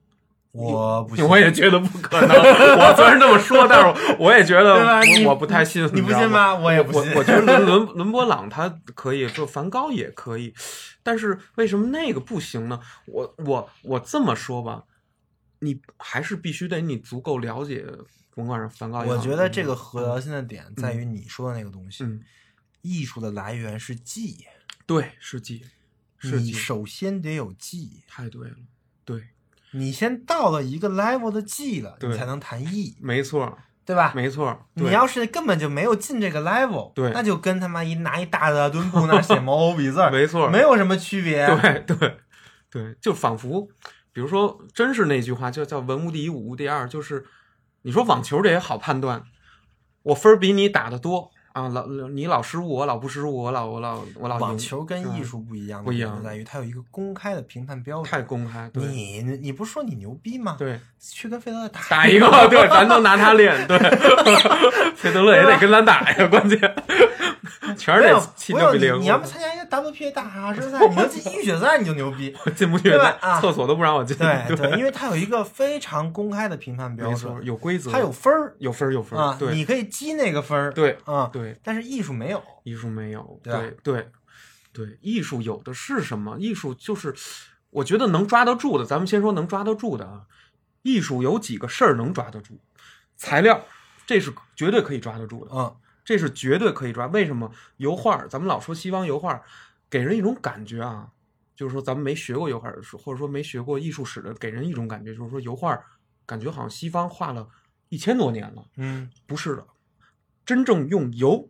[0.52, 2.28] 我不信，我也觉得不可能。
[2.30, 5.84] 我虽然这么说，但是我也觉得我我不太信。
[5.92, 10.54] 你不信吗我也不信我我觉得伦伦伦勃朗他可以，就梵高也可以，
[11.02, 12.78] 但是为什么那个不行呢？
[13.06, 14.84] 我我我这么说吧，
[15.58, 17.84] 你还是必须得你足够了解，
[18.36, 19.00] 甭管是梵高。
[19.00, 22.20] 我觉得这个嗯核心的点在于你说的那个东西，嗯，
[22.82, 24.44] 艺术的来源是记忆，
[24.86, 25.64] 对，是记，
[26.28, 28.56] 是你，首先得有记忆，太对了，
[29.04, 29.22] 对，
[29.72, 34.12] 你先到了一个 level 的记了，你才能谈艺，没错，对吧？
[34.14, 34.66] 没错。
[34.74, 41.46] 对你要是根本就没有进这个 level，对那就跟他妈一拿一大的墩布那儿写毛笔字儿， 没错没有什么区别。
[41.46, 42.16] 对对
[42.70, 43.68] 对，就仿佛，
[44.12, 47.24] 比如说，真是那句话，就叫“文无第一，武无第二”，就是
[47.82, 49.24] 你说网球这也好判断，
[50.02, 58.10] 我分儿比你打的多，啊，老你老失误，我老不失误，我老我老我老网球跟艺术不一样不一样在于，它有一个公开的评判标准。
[58.10, 63.78] 太公开，对你你不是说你牛逼吗？，对，去跟费德勒打打一个，对，咱都拿他练，对，
[64.96, 66.58] 费德勒也得跟咱打呀，关键
[67.76, 72.34] 全是没有得七不零，你要不参加一个 WPA 大师赛，你能进预选赛你就牛逼。
[72.56, 82.42] 进不去对吧啊厕所都不让我进，对对，因为它有一个非常公开的评判标准，有规则，它有分儿有分儿有分啊儿，，对你可以积那个分儿，对啊，对，但是艺术没有。
[82.64, 84.08] 艺术没有，对对对
[84.72, 86.36] 对，艺术有的是什么？
[86.38, 87.14] 艺术就是，
[87.70, 90.22] 我觉得能抓得住的，咱们先说能抓得住的啊。
[90.82, 92.60] 艺术有几个事儿能抓得住，
[93.16, 93.64] 材料，
[94.06, 97.06] 这是绝对可以抓得住的，嗯，这是绝对可以抓。
[97.06, 98.28] 为什么油画儿？
[98.28, 99.42] 咱们老说西方油画儿，
[99.88, 101.08] 给人一种感觉啊，
[101.56, 105.84] 就是说咱们没学过油画儿，或者说没学过艺术史的，给人一种感觉，就是说油画儿
[106.26, 107.48] 感觉好像西方画了
[107.88, 109.66] 一千多年了，嗯，不是的，
[110.44, 111.48] 真正用油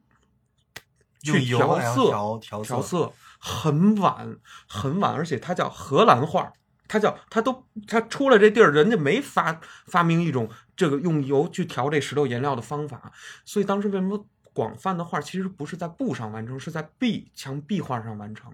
[1.22, 4.36] 去调色，调调调色很晚
[4.68, 6.52] 很晚，而且它叫荷兰画，
[6.86, 13.12] 它叫它都它出了这地儿，人家没发发明一种这个用油去调这石头颜料的方法，
[13.44, 18.50] 所以当时为什么广泛的画其实不是在布上完成，是在壁墙壁画上完成，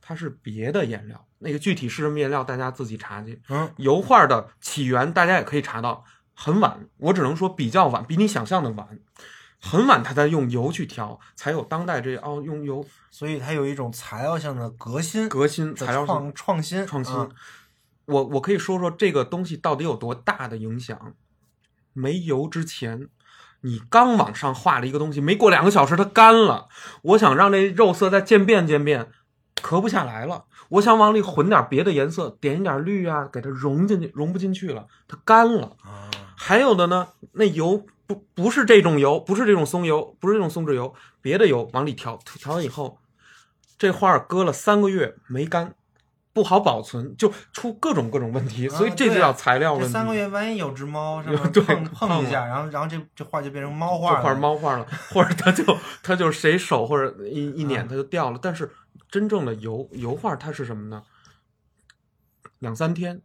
[0.00, 3.42] 它是别的颜料，那个具体是什么颜料大家自己查去。
[3.48, 8.98] 嗯，油画的起源大家也可以查到，很晚，我只能说比较晚，比你想象的晚。
[9.62, 17.14] 很晚，他才用油去调，才有当代这哦用油所以它有一种材料上的革新、革新材料上创创新、创新。
[17.14, 17.28] 啊
[18.06, 21.14] 我我可以说说这个东西到底有多大的影响。
[21.92, 23.08] 没油之前，
[23.62, 26.68] 你刚往上画了一个东西，没过两个小时它干了。
[27.02, 29.08] 我想让这肉色再渐变渐变，
[29.62, 30.44] 咳不下来了。
[30.70, 35.76] 我想往里混点别的颜色，点一点绿啊，给它融进去，融不进去了，它干了。
[35.82, 42.98] 啊，还有的呢，那油不不是这种油，不是这种松油，不是这种松脂油，别的油往里调，调完以后，
[43.76, 45.74] 这画儿搁了三个月没干，
[46.32, 49.86] 不好保存，就出各种各种问题，啊所以这就叫材料问题。
[49.86, 55.64] 这三个月万一有只猫 上面对碰一下，然后然后这这画就变成猫这画了，画猫画了，或者它就
[56.02, 58.38] 它就谁手或者一一捻它就掉了。
[58.40, 58.70] 但是
[59.10, 61.02] 真正的油油画它是什么呢？
[62.60, 63.20] 两三天，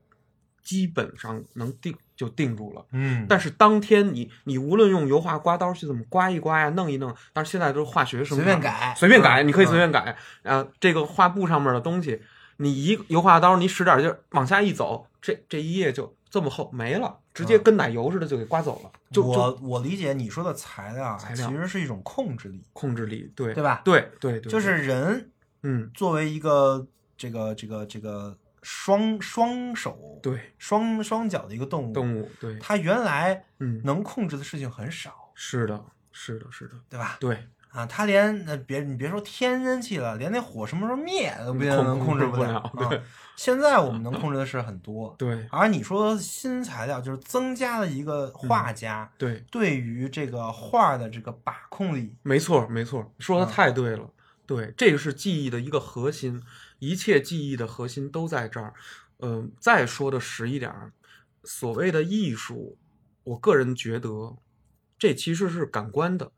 [0.63, 2.85] 基本上能定就定住了。
[2.91, 10.15] 嗯，但是当天你你无论用油画刮刀去怎么刮一刮呀、弄一弄，但是现在都是化学什么随便改随便改，嗯你可以嗯随便改。
[10.43, 12.21] 啊，这个画布上面的东西，
[12.57, 17.63] 你一油画刀你使点劲儿往下一走，这这一页就这么厚没了，直接嗯。
[17.63, 23.81] 跟奶油似的就给刮走了，就就我我理解你说的材料啊，材料其实是一种控制力，控制力，对对吧？
[23.83, 25.31] 对对对，就是人
[25.63, 26.85] 嗯，作为一个
[27.17, 30.39] 这个这个这个双双手对。
[30.57, 37.17] 双双脚的一个动物，动物，对，它原来嗯，能控制的事情很少，是的，是的，是的，对吧？
[37.19, 42.71] 对，啊，他连那别你别说天然气了，连那火什么时候灭都不能控制不了。
[42.77, 43.03] 对啊，
[43.35, 54.09] 现在我们能控制的事很多， 对而你说新材料就是增加了一个画家对，对于这个画的这个把控力，没错，没错，说的嗯太对了。
[54.47, 56.41] 对，这个是记忆的一个核心，
[56.79, 58.73] 一切记忆的核心都在这儿。
[59.19, 60.91] 嗯、再说的实一点儿，
[61.43, 62.77] 所谓的艺术，
[63.23, 64.35] 我个人觉得，
[64.99, 66.31] 这其实是感官的，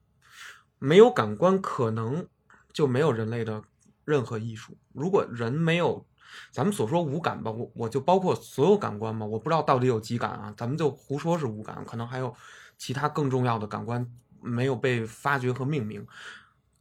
[0.80, 2.28] 没有感官，可能
[2.72, 3.64] 就没有人类的
[4.06, 4.78] 任何艺术。
[4.94, 6.06] 如果人没有，
[6.52, 12.36] 咱们所说无感吧，我我就包括所有感官嘛，我不知道到底有几感啊，咱们就胡说是无感，可能还有
[12.78, 14.12] 其他更重要的感官
[14.42, 16.06] 没有被发掘和命名。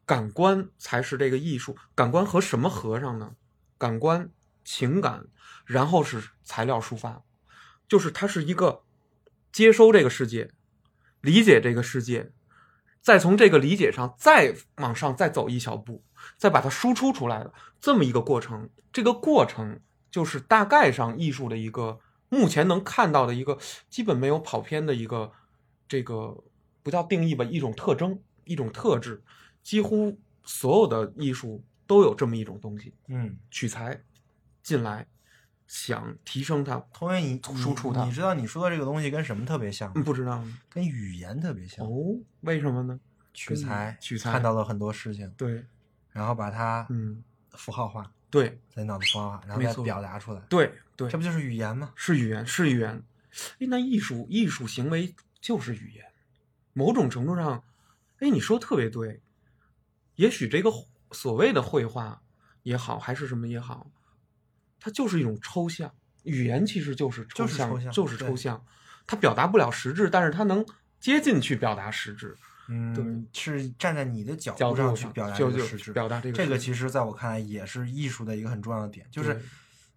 [0.04, 3.34] 感官才是这个艺术，感官和什么合上呢？
[3.78, 4.30] 感官、
[4.64, 5.26] 情感，
[5.64, 7.24] 然后是材料抒发，
[7.88, 8.84] 就是它是一个
[9.50, 10.50] 接收这个世界，
[11.20, 12.32] 理解这个世界，
[13.06, 16.02] 再从这个理解上再往上再走一小步，
[16.36, 18.68] 再把它输出出来的这么一个过程。
[18.92, 19.78] 这个过程
[20.10, 23.56] 就是大概上艺术的一个目前能看到的一个
[23.88, 25.30] 基本没有跑偏的一个
[25.86, 26.36] 这个
[26.82, 29.22] 不叫定义吧，一种特征，一种特质。
[29.62, 34.02] 几乎所有的艺术都有这么一种东西，嗯，取材
[34.64, 35.06] 进来，
[35.66, 36.76] 想提升它。
[36.92, 39.94] 同学你输出它你，你知道你说的这个东西跟什么特别像吗？
[39.96, 40.58] 嗯，不知道吗？
[40.68, 42.98] 跟语言特别像，哦，为什么呢？
[43.32, 45.64] 取材取材看到了很多事情，对，
[46.10, 51.92] 然后把它嗯，符号化，对，在脑子符号化，然后再表达出来，对，对这，不就是语言吗？
[51.94, 53.02] 是语言，是语言。
[53.58, 56.06] 哎，那艺术，艺术行为就是语言。
[56.72, 57.62] 某种程度上，
[58.20, 59.20] 哎，你说得特别对。
[60.14, 60.70] 也许这个
[61.12, 62.22] 所谓的绘画
[62.62, 63.90] 也好，还是什么也好，
[64.86, 65.92] 它就是一种抽象。
[66.22, 68.64] 语言其实就是抽象，就是抽象就是抽象。
[69.04, 70.64] 它表达不了实质，但是它能
[71.00, 72.36] 接近去表达实质。
[72.68, 75.92] 嗯，是站在你的角角度上去表达这个实质。
[75.92, 79.42] 表达这个这个其实在我看来也是艺术的一个很重要的点，就是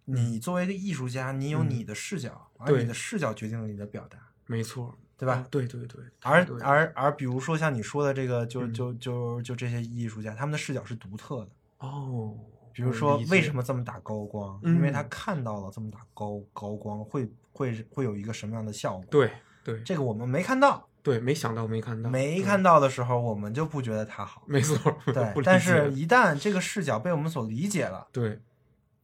[0.06, 5.46] 你作为一个艺术家，你有嗯你的视角，而对你的视角决定了你的表达，没错，对吧啊？
[5.52, 11.48] 对对对，而对而而比如说像你说的这个，就嗯就就就这些艺术家，他们的视角是独特的。
[11.78, 12.36] 哦，
[12.80, 13.62] 比如说，为什么？
[13.62, 14.58] 这么打高光？
[14.62, 19.30] 嗯因为他看到了这么打高高光会会会有一个什么样的效果？，对
[19.62, 24.42] 对这个我们没看到，对，没想到，没看到，没嗯看到的时候，我们就不觉得它好。
[24.46, 28.40] 没错， 不对，但是一旦这个视角被我们所理解了，对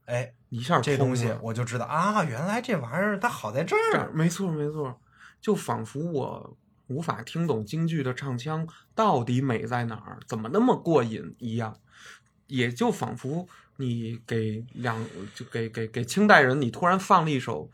[0.05, 4.11] 哎，一下这东西我就知道啊，原来这玩意儿它好在这儿这儿。
[4.13, 4.99] 没错没错，
[5.41, 6.57] 就仿佛我
[6.87, 8.65] 无法听懂京剧的唱腔
[8.95, 11.75] 到底美在哪儿，怎么那么过瘾一样，
[12.47, 15.03] 也就仿佛你给两
[15.35, 17.69] 就给给给清代人，你突然放了一首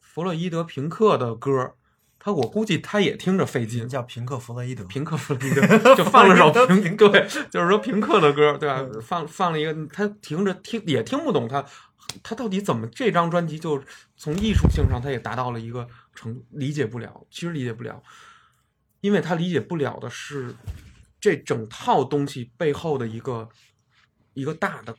[0.00, 1.74] 弗洛伊德平克的歌，
[2.18, 3.88] 他我估计他也听着费劲。
[3.88, 8.86] 叫平克·弗洛伊德，平克弗洛伊德就放了首 平对，就是说平克的歌，对吧？
[9.02, 11.64] 放放了一个，他听着听也听不懂他，
[12.22, 13.82] 他到底怎么这张专辑就
[14.16, 18.02] 从艺术性上他也达到了一个程理解不了，其实理解不了，
[19.00, 20.54] 因为他理解不了的是
[21.20, 23.48] 这整套东西背后的一个
[24.34, 24.94] 一个大的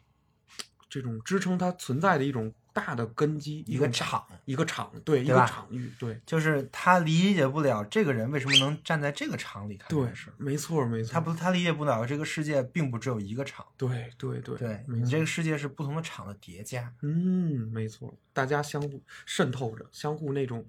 [0.89, 16.93] 这种支撑它存在的一种大的根基，一个场，一个场，对，一个场域，对就是他理解不了这个人为什么能站在这个场里对个事儿，没错没错，他不，他理解不了这个世界并不只有一个场，对对对对你这个世界是不同的场的叠加。
[17.01, 20.65] 嗯，没错，大家相互渗透着，相互那种，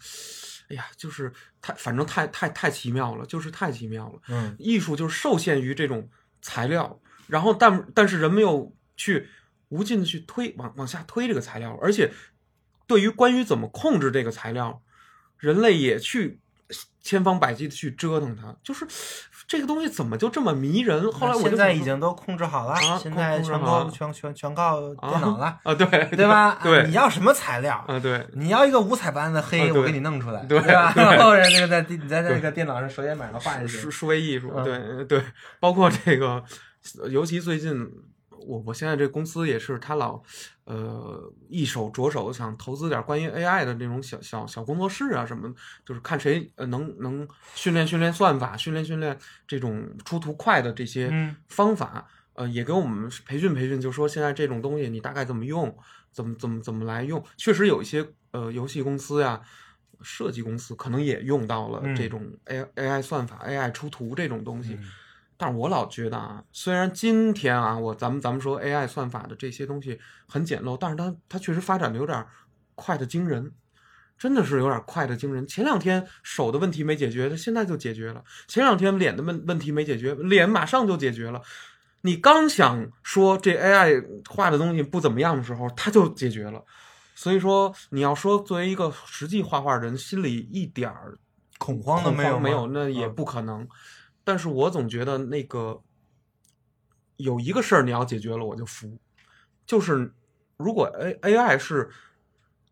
[0.70, 4.20] 哎呀，就是太，反正太太太奇妙了，就是太奇妙了。
[4.26, 6.08] 嗯，艺术就是受限于这种
[6.40, 9.28] 材料，然后但但是人们又去
[9.68, 12.12] 无尽的去推往往下推这个材料，而且
[12.86, 14.82] 对于关于怎么控制这个材料，
[15.38, 16.40] 人类也去
[17.00, 18.86] 千方百计的去折腾它，就是
[19.48, 21.10] 这个东西怎么就这么迷人？
[21.12, 26.50] 后来我就现在已经都控制好了，啊现在控制全好了都全全全靠电脑了，啊，对对吧？
[26.50, 27.84] 啊对，你要什么材料？
[27.88, 30.92] 啊，对，你要一个五彩斑斓的黑，我给你弄出来，对吧？
[30.94, 35.24] 对 然后人这个在地你在那个电脑上手写码上画下数去，数位艺术，嗯对对，
[35.60, 36.42] 包括这个，
[37.11, 37.91] 尤其最近，
[38.30, 40.22] 我我现在这公司也是，他老
[40.64, 45.53] 呃一手着手想投资点关于 AI 的那种小小小工作室啊什么，
[45.85, 49.16] 就是看谁呃能能训练训练算法，训练训练
[49.47, 51.37] 这种出图快的这些嗯。
[51.49, 55.76] 方法，呃，也给我们培训培训，就说现在这种东西你大概怎么用，
[56.12, 59.41] 怎么怎么怎么来用，确实有一些呃游戏公司呀。
[60.05, 61.95] 设计公司可能也用到了嗯。
[61.95, 64.91] 这种 A AI 算法、AI 出图这种东西，嗯
[65.43, 72.24] 但是我老觉得啊，虽然今天啊，我咱们咱们说 AI 算法的这些东西很简陋，但是它它确实发展的有点
[72.76, 73.51] 快的惊人，
[74.16, 75.45] 真的是有点快的惊人。
[75.45, 81.43] 前两天手的问题没解决，它现在就解决了；前两天脸的问问题没解决，脸马上就解决了。
[82.03, 86.62] 你刚想说这 AI 画的东西不怎么样的时候，它就解决了。
[87.16, 91.18] 所以说，你要说作为一个实际画画人，心里一点儿
[91.59, 93.66] 恐慌都没有没有，那也嗯不可能。
[94.24, 95.82] 但是我总觉得那个
[97.16, 98.98] 有一个事儿你要解决了，我就服。
[99.66, 100.12] 就是
[100.56, 101.90] 如果 A A I 是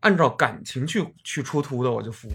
[0.01, 2.29] 按照感情去去出图的，我就服。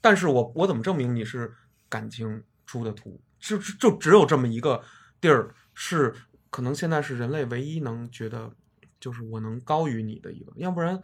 [0.00, 1.54] 但是我我怎么证明你是
[1.88, 3.20] 感情出的图？
[3.38, 4.82] 就就只有这么一个
[5.20, 6.14] 地儿是
[6.50, 8.52] 可能现在是人类唯一能觉得
[8.98, 11.00] 就是我能高于你的一个，要不然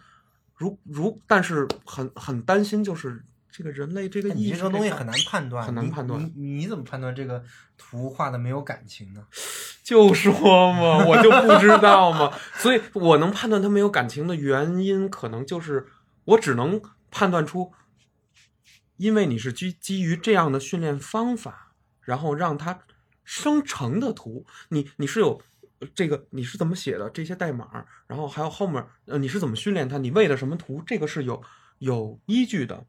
[0.54, 7.44] 如如但是很很担心就是这个人类这个你艺术这个东西很难判断，很难判断你你怎么判断这个
[7.76, 9.26] 图画的没有感情呢？
[9.84, 15.86] 就说嘛，我就不知道嘛，所以我能判断它没有感情的原因，可能就是
[16.24, 16.80] 我只能
[17.10, 17.72] 判断出，
[18.96, 22.80] 因为你是基基于这样的训练方法，然后让它
[23.24, 25.42] 生成的图，你你是有
[25.80, 31.42] 呃这个你是怎么写的这些代码，然后还有后面呃你是怎么训练它，你为了什么图，这个是有
[31.80, 32.86] 有依据的，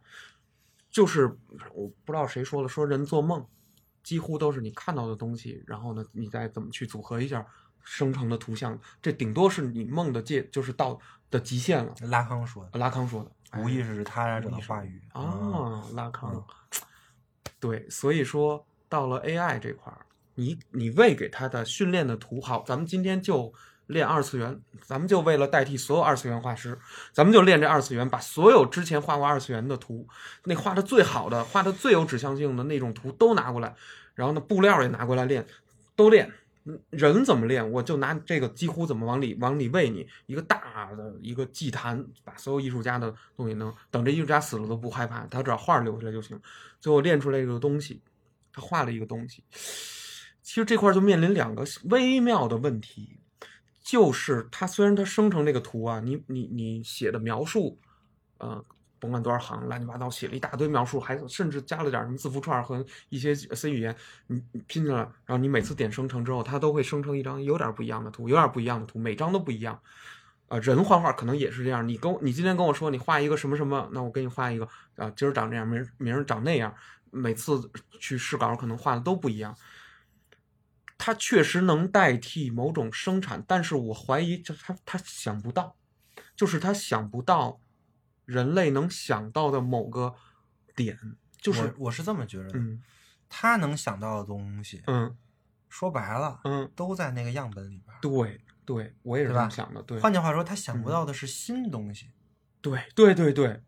[0.94, 1.26] 就是
[1.74, 3.46] 我不知道谁说的，说人做梦。
[4.04, 7.46] 几乎都是你看到的东西，然后呢，你再怎么去组合一下
[7.86, 11.00] 生成的图像，这顶多是你梦的界，就是到
[11.32, 11.96] 的极限了。
[12.02, 13.32] 拉康说的，拉康说的，
[13.62, 16.44] 无意识是他者的无意识话语啊，拉康，嗯
[17.62, 23.54] 对，所以说到了 AI 这块儿，你你喂给它的训练的图，好，咱们今天就
[23.94, 26.78] 练二次元，咱们就为了代替所有二次元画师，
[27.14, 30.06] 咱们就练这二次元，把所有之前画过二次元的图，
[30.44, 33.74] 那画的最好的、画的最有指向性的那种图都拿过来，
[34.16, 35.46] 然后呢，布料也拿过来练，
[35.96, 36.30] 都练。
[36.92, 46.40] 人怎么练，我就拿这个几乎怎么往里往里喂你一个大的一个祭坛，把所有艺术家的东西能等这艺术家死了都不害怕，他只要画留下来就行。
[46.80, 48.02] 最后练出来一个东西，
[48.54, 49.44] 他画了一个东西。
[50.42, 53.20] 其实这块就面临两个微妙的问题，
[53.84, 57.78] 就是它虽然它生成这个图啊，你你你写的描述，
[58.38, 58.64] 呃，
[58.98, 63.96] 甭管多少行，乱七八糟写了一大堆描述，还甚至加了点什么字符串和一些 C 语言，
[64.28, 69.78] 你拼进来，然后你每次点生成之后，它都会生成一张有点不一样的图，有点不一样的图，每张都不一样。
[70.48, 71.86] 啊，人画画可能也是这样。
[71.88, 74.66] 你跟你今天跟我说你画一个什么什么，那我给你画一个
[74.96, 76.74] 啊，今儿长这样，明儿明儿长那样。
[77.12, 77.70] 每次
[78.00, 79.56] 去试稿可能画的都不一样。
[81.06, 85.76] 它确实能代替某种生产，但是我怀疑这他他想不到，
[86.34, 87.60] 就是他想不到
[88.24, 90.16] 人类能想到的某个
[90.78, 90.98] 点，
[91.36, 92.82] 就是我我是这么觉得的，嗯
[93.28, 95.14] 他能想到的东西，嗯
[95.68, 97.94] 说白了，嗯，都在那个样本里边。
[98.02, 102.12] 对对，我也是这么想的，对换句话说，他想不嗯到的是新东西，
[102.62, 103.62] 对对对对，哎，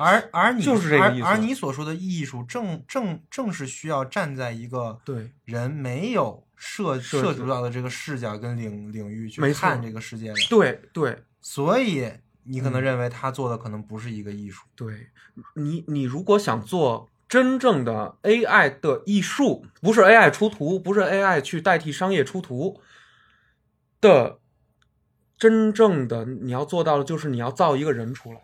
[0.00, 12.10] 而而你就是这个意思而而你所说的艺术，正正正是需要站在一个对人没有涉涉足到的这个视角跟领领域去看这个世界的，对对所以
[12.44, 14.64] 你可能嗯认为他做的可能不是一个艺术。
[14.74, 15.08] 对，
[15.54, 22.80] 你你如果想做真正的 AI 的艺术，不是 AI 出图，不是 AI 去代替商业出图
[24.00, 24.38] 的，
[25.36, 28.40] 真正的你要做到的就是你要造一个人出来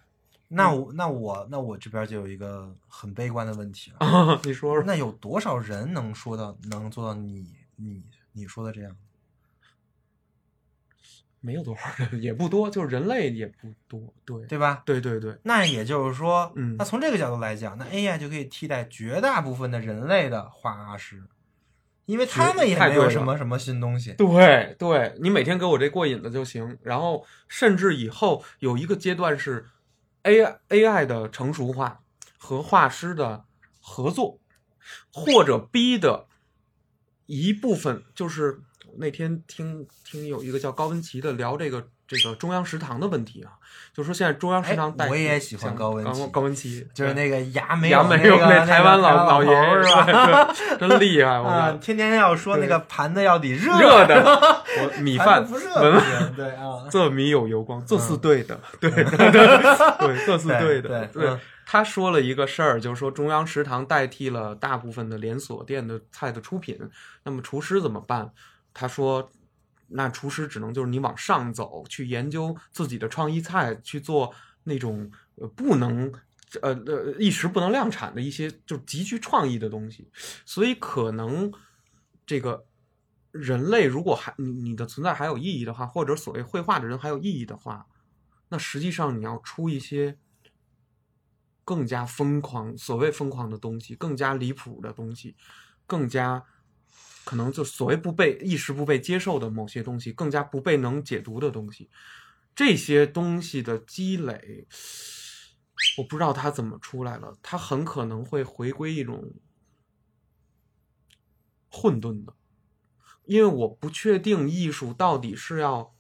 [0.53, 4.41] 那我那我那我这边就有一个很悲观的问题了， 啊！
[4.43, 8.97] 你说说，那有多少人能说到能做到你你你说的这样？
[11.41, 14.83] 没有多少人， 也不多，就是人类也不多，对对吧？
[14.85, 21.23] 对对对，那也就是说，嗯那从这个角度来讲，那 AI 就可以替代绝大部分的人类的画师，
[22.07, 24.13] 因为他们也没有什么什么新东西。
[24.15, 26.77] 对对，你每天给我这过瘾的就行。
[26.83, 29.65] 然后甚至以后有一个阶段是
[30.23, 32.03] AI AI 的成熟化
[32.39, 33.45] 和画师的
[33.81, 34.39] 合作，
[35.13, 36.27] 或者 B 的
[37.27, 38.61] 一部分就是
[38.97, 43.53] 那天听听有一个叫高文琪的聊这个这个中央食堂的问题啊，
[43.95, 50.53] 就说现在中央食堂我也喜欢像高文琪高温期就是那个牙没牙有没有那那个台湾老老爷是吧？
[50.77, 51.77] 真厉害，我啊，操！
[51.77, 55.73] 天天要说那个盘子要得热热的，我米饭不热
[56.37, 66.77] 对啊， 这米有油光，这是嗯对的，对对对，这是对的，对对嗯他说了一个事儿，就是说中央食堂代替了大部分的连锁店的菜的出品，
[67.23, 68.33] 那么厨师怎么办？
[68.75, 69.31] 他说，
[69.91, 74.35] 那厨师只能就是你往上走，去研究自己的创意菜，去做
[74.65, 76.13] 那种呃不能。
[76.63, 80.11] 呃呃，一时不能量产的一些就是极具创意的东西，
[80.45, 81.53] 所以可能
[82.27, 82.67] 这个
[83.31, 87.87] 人类如果还你你的存在还有意义的话，或者所谓绘画的人还有意义的话，
[88.49, 90.19] 那实际上你要出一些
[91.65, 95.37] 更加疯狂，所谓疯狂的东西，更加离谱的东西，
[95.87, 96.45] 更加
[97.25, 101.91] 可能就所谓不被一时不被接受的某些东西，更加不被能解读的东西，
[102.55, 104.67] 这些东西的积累，
[105.99, 109.33] 我不知道它怎么出来了，它很可能会回归一种
[111.71, 112.35] 混沌的。
[113.27, 115.95] 因为我不确定艺术到底是要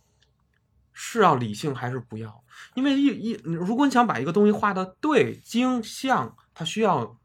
[0.92, 2.42] 是要理性还是不要。
[2.74, 7.20] 因为艺艺，如果你想把一个东西画的对精像，它需要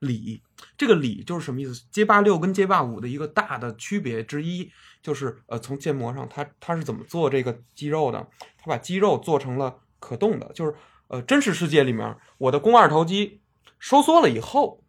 [0.00, 0.42] 理。
[0.76, 1.84] 这个理就是什么意思？
[1.90, 4.70] 街霸六跟街霸五的一个大的区别之一，
[5.02, 8.26] 就是呃，从建模上，它它是怎么做这个肌肉的？
[8.58, 10.74] 它把肌肉做成了可动的，就是
[11.08, 13.40] 呃，真实世界里面，我的肱二头肌
[13.78, 14.82] 收缩了以后，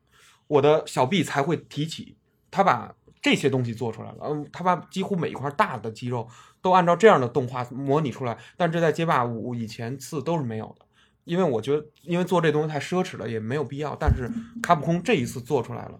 [0.48, 2.18] 我的小臂才会提起。
[2.50, 6.28] 他把这些东西做出来了，嗯，他把几乎每一块大的肌肉
[6.62, 10.86] 都按照这样的动画模拟出来，但这在街霸五以前四都是没有的，
[11.28, 13.96] 因为我觉得，因为做这东西太奢侈了，也没有必要。
[14.00, 14.28] 但是
[14.64, 16.00] 卡普空这一次做出来了，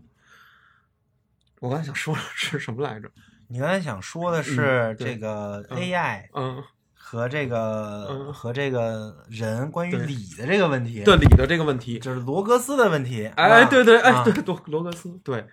[1.60, 3.12] 我刚才想说的是什么来着？
[3.50, 6.62] 你刚才想说的是这个嗯 AI 嗯，
[6.94, 13.26] 和这个嗯和这个人关于理的这个问题，对理的这个问题，就是罗格斯的问题。
[13.36, 15.46] 哎，啊对对，哎啊对，罗罗格斯，对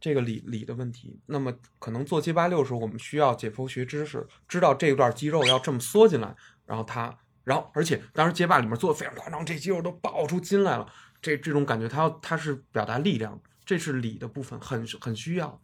[0.00, 1.20] 这个理理的问题。
[1.26, 7.14] 那么可能做七八六的时候，我们需要解剖学知识，知道这段肌肉要这么缩进来，然后它，
[7.44, 10.92] 然后而且当时街霸里面做的非常夸张，这肌肉都爆出筋来了，
[11.22, 15.60] 这这种感觉，它要它是表达力量，这是理的部分，很很需要。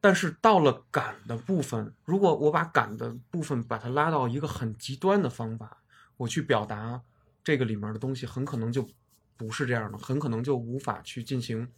[0.00, 5.82] 但是到了感的部分，如果我把感的部分把它拉到一个很极端的方法，
[6.16, 7.02] 我去表达
[7.42, 8.88] 这个里面的东西，很可能就
[9.36, 11.68] 不是这样的，很可能就无法去进行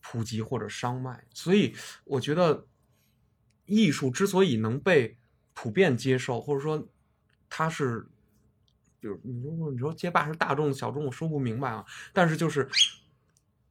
[0.00, 1.24] 普及或者商卖。
[1.34, 2.66] 所以我觉得，
[3.66, 5.16] 艺术之所以能被
[5.54, 6.88] 普遍接受，或者说
[7.48, 8.06] 它是，
[9.00, 11.84] 就是你说你说街霸是大众小众，我说不明白啊。
[12.12, 12.68] 但是就是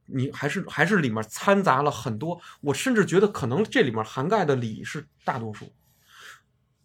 [0.05, 5.71] 你还是还是里面掺杂了很多，我甚至觉得可能这里面涵盖的理是大多数。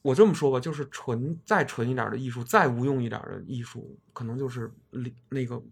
[0.02, 5.62] 我这么说吧，就是纯再纯一点的艺术，再无用一点的艺术，可能就是里那个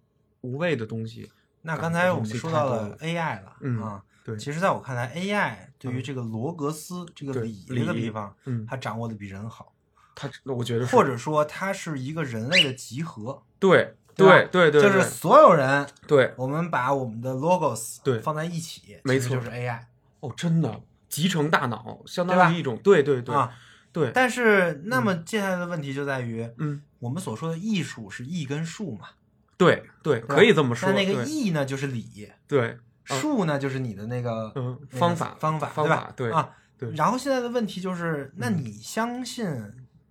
[0.43, 1.31] 无谓的东西。
[1.63, 9.73] 那刚才我们说到了 AI 了，嗯啊，对其实在我看来，AI 对于这个罗格斯这个对理这个理地方，嗯他掌握的比人好，
[10.21, 19.79] 他我觉得或者说它是一个人类的集合，对对对对对，就是所有人，对我们把我们的 logos 对放在一起，没错就是 AI
[20.19, 23.57] 哦，真的集成大脑，相当于一种对对对啊。
[23.93, 29.09] 对，但是，那么接下来的问题就在于，嗯，我们所说的艺术是艺跟术嘛，
[29.57, 30.91] 对对，可以这么说。
[30.91, 32.77] 那那个艺呢，就是理，对，
[33.09, 34.53] 嗯术呢，就是你的那个
[34.91, 36.51] 方法方法方法对啊。
[36.77, 39.45] 对然后现在的问题就是，那嗯你相信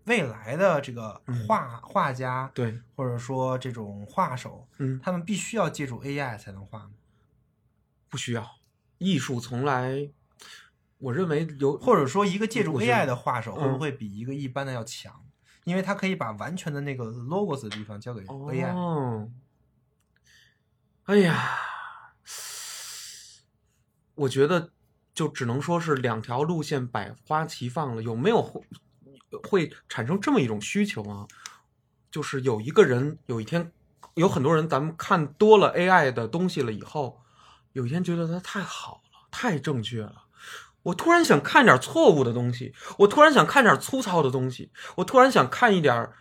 [0.07, 6.91] 未来的这个嗯画画家，对，或者说这种画手，嗯，他们必须要借助 AI 才能画吗？
[8.09, 8.57] 不需要，
[8.97, 10.09] 艺术从来，
[10.97, 15.23] 我认为有或者说，一个借助 AI 的画手会不嗯会比一个一般的要强？
[15.65, 18.73] 因为他可以把完全的那个 logos 的地方交给 AI。
[18.73, 19.29] 哦，
[21.03, 21.59] 哎呀，
[24.15, 24.71] 我觉得
[25.13, 28.01] 就只能说是两条路线百花齐放了。
[28.01, 28.41] 有没有
[29.32, 31.28] 会会产生这么一种需求啊？
[32.09, 33.71] 就是有一个人有一天，
[34.15, 37.21] 有很多人，咱们看多了 AI 的东西了以后，
[37.73, 40.23] 有一天觉得它太好了，太正确了。
[40.84, 46.13] 我突然想看点错误的东西，我突然想看点粗糙的东西，我突然想看一点儿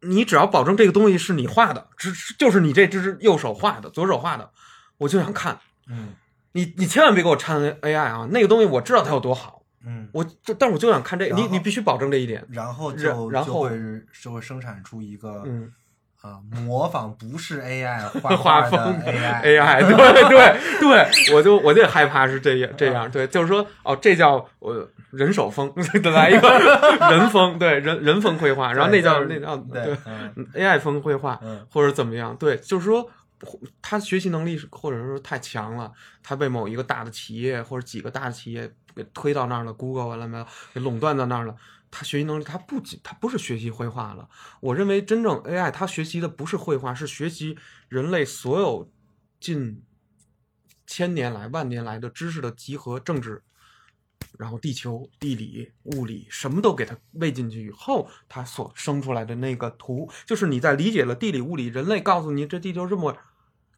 [0.00, 4.52] 你只要保证这个东西是你画的，只就是你这只右手画的，左手画的，
[4.98, 5.60] 我就想看。
[5.88, 6.14] 嗯
[6.52, 8.28] 你你千万别给我掺 AI 啊！
[8.32, 9.57] 那个东西我知道它有多好，
[9.88, 12.44] 嗯，我就但我就想看这个，你你必须保证这一点。
[12.50, 15.72] 然后然就然后就会就会生产出一个嗯，
[16.20, 25.72] 啊模仿不是 AI 画画风 AI AI，对 对对，我就我就害怕是这样这样，对，就是说哦，这叫我人手风，
[26.02, 26.48] 对来一个
[27.10, 30.46] 人风，对人人风绘画，然后那叫那叫对嗯。
[30.54, 31.64] AI 风绘画，嗯。
[31.72, 32.36] 或者怎么样？
[32.36, 33.08] 对，就是说
[33.80, 41.56] 他学习能力是或者说太强了，他被某一个大的企业或者几个大的企业给推到那儿了，Google 完了没有，给垄断到那儿了。
[41.90, 44.28] 他学习能力，他不仅他不是学习绘画了。
[44.60, 47.56] 我认为真正 AI 他学习的不是绘画，是学习
[47.88, 48.90] 人类所有
[49.40, 49.82] 近
[50.86, 53.42] 千年来、万年来的知识的集合，政治，
[54.38, 63.12] 然后地球、地理、物理什么都给它喂进去以后，它所生出来的那个图，就是你在理解了地理、物理，人类告诉你这地球这么，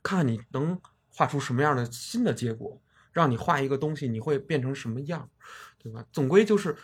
[0.03, 2.80] 看看你能画出什么样的新的结果，
[3.12, 5.28] 让你画一个东西，你会变成什么样，
[5.78, 6.05] 对吧？
[6.12, 6.76] 总归就是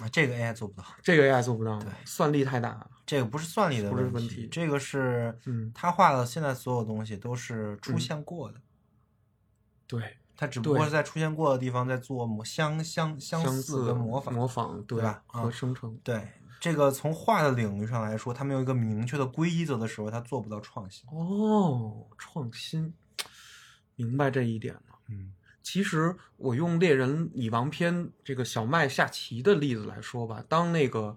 [0.00, 2.90] 啊这个 AI 做不到，这个 AI 做不到对，算力太大了。
[3.04, 8.60] 这个不是算力的问问题这个是嗯他画的现在所有东西都是出嗯现过的，
[9.86, 14.34] 对，他只不过是在出现过的地方在做模相相相相似的模仿。
[14.34, 15.96] 模仿对对吧啊和生成。
[16.02, 16.28] 对
[16.60, 21.08] 这个从画的领域上来说，他没有一个明确的规则的时候，他做不到创新。
[21.10, 22.94] 哦，创新，
[23.96, 24.98] 明白这一点了。
[25.08, 31.16] 嗯其实我用猎人蚁王篇这个小麦下棋的例子来说吧，当那个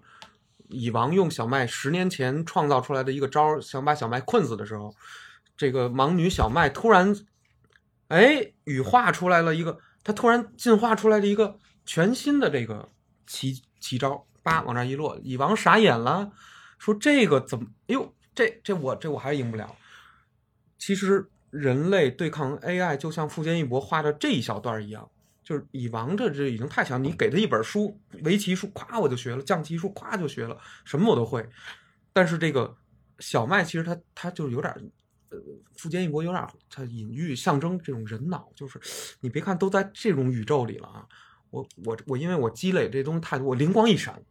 [0.68, 4.94] 蚁王用小麦十年前创造出来的一个招儿，想把小麦困死的时候，
[5.56, 7.12] 这个盲女小麦突然，
[8.08, 12.88] 哎，羽化出来了一个，它突然进化出来了一个全新的这个
[13.26, 16.30] 奇奇招，叭往那儿一落，蚁王傻眼了，
[16.78, 17.66] 说这个怎么？
[17.88, 19.74] 哎呦，这这我这我还是赢不了。
[20.78, 25.08] 其实人类对抗 AI 就像富坚义博画的这一小段儿一样，
[25.42, 31.48] 就是蚁王这这已经太强，你给他一本书，围棋书，咵我就学了，象棋书咵就学了，什么我都会。
[32.12, 32.76] 但是这个
[33.18, 34.80] 小麦其实他他就有点儿，
[35.30, 35.38] 呃，
[35.76, 38.80] 富坚义博有点儿他隐喻象征这种人脑，就是
[39.20, 41.06] 你别看都在这种宇宙里了啊，
[41.50, 44.22] 我我我因为我积累这东西太多，我灵光一闪，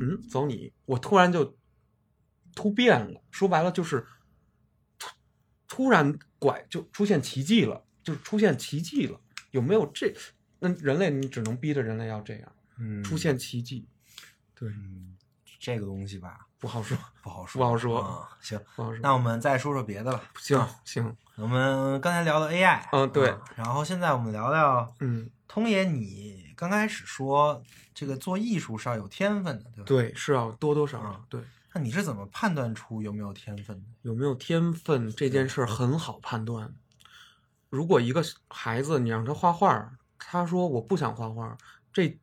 [0.00, 1.56] 嗯，走你，我突然就
[2.54, 4.06] 突变了，说白了就是
[4.98, 5.10] 突
[5.68, 10.12] 突然拐就出现奇迹了，就是出现奇迹了，有没有这？
[10.58, 13.86] 那人类你只能逼着人类要这样嗯，出现奇迹，
[14.56, 15.16] 对，嗯
[15.60, 18.28] 这个东西吧，不好说，不好说，不好说啊。
[18.40, 18.98] 行，不好说。
[19.00, 20.20] 那我们再说说别的吧。
[20.38, 27.62] 行啊行，我们刚才聊了 AI，嗯对啊然后现在我们聊聊嗯，通爷，你刚开始说
[27.94, 29.84] 这个做艺术是要有天分的，对吧？。
[29.86, 31.40] 对，是要多多少啊少对。
[31.74, 33.86] 那你是怎么判断出有没有天分的？
[34.02, 36.74] 有没有天分这件事儿很好判断。
[37.68, 41.56] 如果一个孩子你让他画画，他说我不想画画，
[41.92, 42.18] 这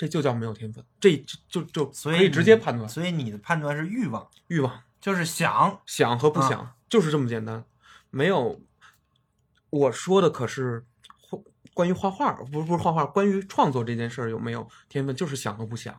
[0.00, 5.78] 这就叫没有天分，这就就就所以可以直接判断所以你的判断是欲望，欲望、就是想。
[5.84, 7.62] 想和不啊想，就是这么简单。
[8.08, 8.58] 没有。
[9.68, 10.86] 我说的可是
[11.74, 15.94] 关于画画，不是不是画画，关于创作这件事儿有没有天分，就是想和不想。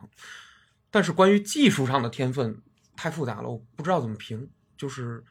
[0.90, 2.60] 但是关于技术上的天分
[2.96, 4.50] 太复杂了，我不知道怎么评。
[4.76, 5.22] 就是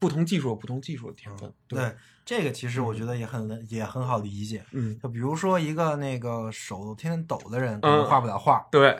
[0.00, 1.94] 不同技术有不同技术的天分，对
[2.24, 4.64] 这个其实我觉得也很也很好理解。
[4.72, 8.98] 嗯，就比如说一个那个手天天抖的人，可能画不了画，对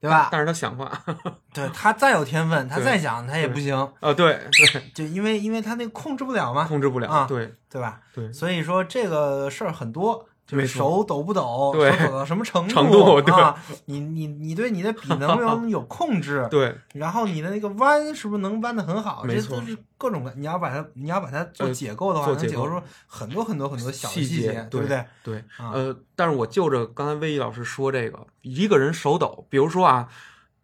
[0.00, 0.28] 对吧？
[0.32, 0.90] 但是他想画，
[1.52, 4.40] 对他再有天分， 他再想他也不行，啊，对
[4.72, 8.00] 对，就因为因为他那控制不了嘛，控制不了，啊对对吧？
[8.14, 13.54] 对，所以说这个事儿很多，就是手抖不抖，抖到什么程度程度对啊？
[13.84, 16.44] 你你你对你的笔能不能有控制？
[16.50, 19.22] 对然后你的那个弯是不是能弯的很好？
[19.24, 20.32] 没错这都是各种的。
[20.38, 25.04] 你要把它你要把它做呃解构的话，做解构能解构出很多很多很多小的细细节，对不对？
[25.22, 30.08] 对，啊呃，但是我就着刚才魏一老师说这个，一个人手抖，比如说啊，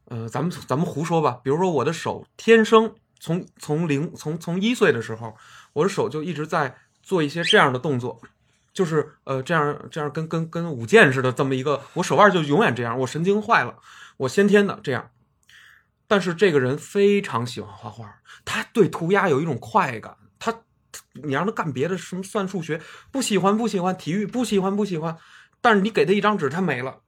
[0.06, 5.36] 呃，咱们咱们胡说吧，比如说我的手天生从从零从从一岁的时候，
[5.74, 8.18] 我的手就一直在做一些这样的动作。
[8.74, 13.78] 就是呃，这样这样跟跟跟舞剑似的，这么一个，我手腕就永远这样，我神经坏了，
[14.18, 15.10] 我先天的这样。
[16.06, 20.16] 但是这个人非常喜欢画画，他对涂鸦有一种快感。
[20.38, 20.52] 他，
[21.12, 25.16] 你让他干别的，什么算数学，不喜欢不喜欢，体育不喜欢不喜欢，
[25.62, 26.98] 但是你给他一张纸，他没了，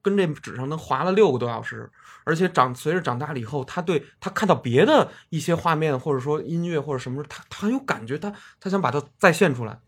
[0.00, 1.90] 跟这纸上能划了六个多小时。
[2.24, 9.80] 而且长随着长大了以后，他对他看到别的一些画面，或者说音乐或者什么，他他很有感觉，他他想把它再现出来。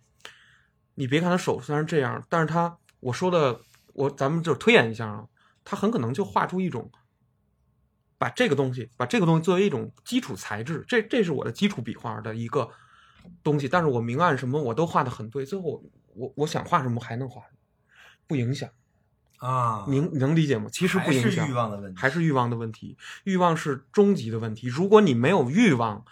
[1.02, 3.60] 你别看他手虽然这样，但是他我说的
[3.92, 5.26] 我咱们就推演一下啊，
[5.64, 6.92] 他很可能就画出一种，
[8.18, 12.70] 把这个东西把这个东西作为一种基础材质，这这是我的基础笔画的一个
[13.42, 15.82] 东西，但是我明暗什么我都画的很对，最后我
[16.14, 17.58] 我我想画什么还能画什么，
[18.28, 18.70] 不影响，
[19.38, 20.68] 啊，您能理解吗？
[20.70, 22.96] 其实不还是影响，欲望的问题，还是欲望的问题。
[23.24, 24.68] 欲望是终极的问题。
[24.68, 26.04] 如果你没有欲望，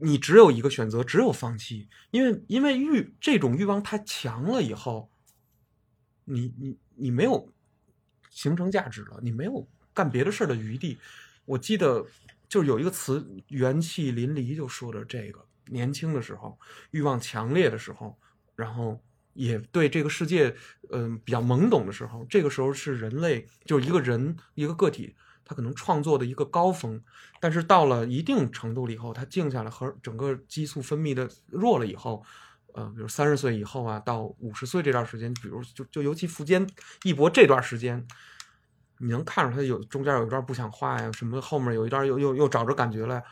[0.00, 1.88] 你只有一个选择，只有放弃。
[2.10, 5.10] 因为因为欲这种欲望太强了以后，
[6.24, 7.52] 你你你没有
[8.30, 10.98] 形成价值了，你没有干别的事儿的余地。
[11.44, 12.04] 我记得
[12.48, 15.44] 就是有一个词“元气淋漓”，就说的这个。
[15.68, 16.56] 年轻的时候，
[16.92, 18.16] 欲望强烈的时候，
[18.54, 19.02] 然后
[19.34, 20.54] 也对这个世界，
[20.90, 25.16] 嗯、比较懵懂的时候，这个时候是人类，就是一个人一个个体，
[25.46, 27.02] 他可能创作的一个高峰。
[27.40, 32.22] 但是到了一定程度了以后，他静下来和整个激素分泌的弱了以后，
[32.74, 36.68] 呃，比如三十岁以后啊，到五十岁这段时间，比如就就尤其苻坚
[37.04, 38.06] 一博这段时间，
[38.98, 43.22] 你能看出他有中间有一段不想画呀，什么后面有一段又又又找着感觉了，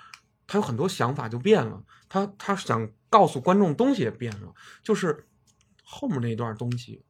[0.47, 5.27] 他有很多想法就变了，他他想告诉观众东西也变了，就是
[5.83, 7.03] 后面那段东西，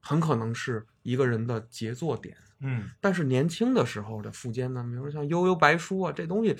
[0.00, 2.36] 很可能是一个人的杰作点。
[2.60, 6.56] 嗯但是年轻的时候的苻坚呢，比如说像《悠悠白书》啊，这东西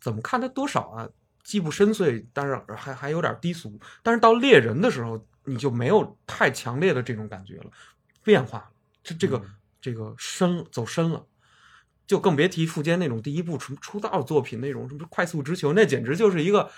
[0.00, 1.08] 怎么看它多少啊，
[1.42, 3.78] 既不深邃，但是还还有点低俗。
[4.02, 7.70] 但是到猎人的时候，你就没有太强烈的这种感觉了，
[8.22, 8.70] 变化了，
[9.02, 9.44] 这这个、嗯
[9.80, 11.26] 这个深走深了。
[12.06, 16.70] 就更别提苻坚那种第一部出出道作品那种什么快速直球，那简直就是一个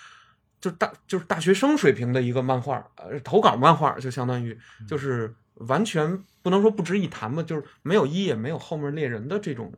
[0.61, 4.57] 就是大就是大学生水平的一个漫画，呃，投稿漫画就相当于
[4.87, 9.72] 就是完全不能说不值一谈吧，就是没有一也没有后面猎人的这种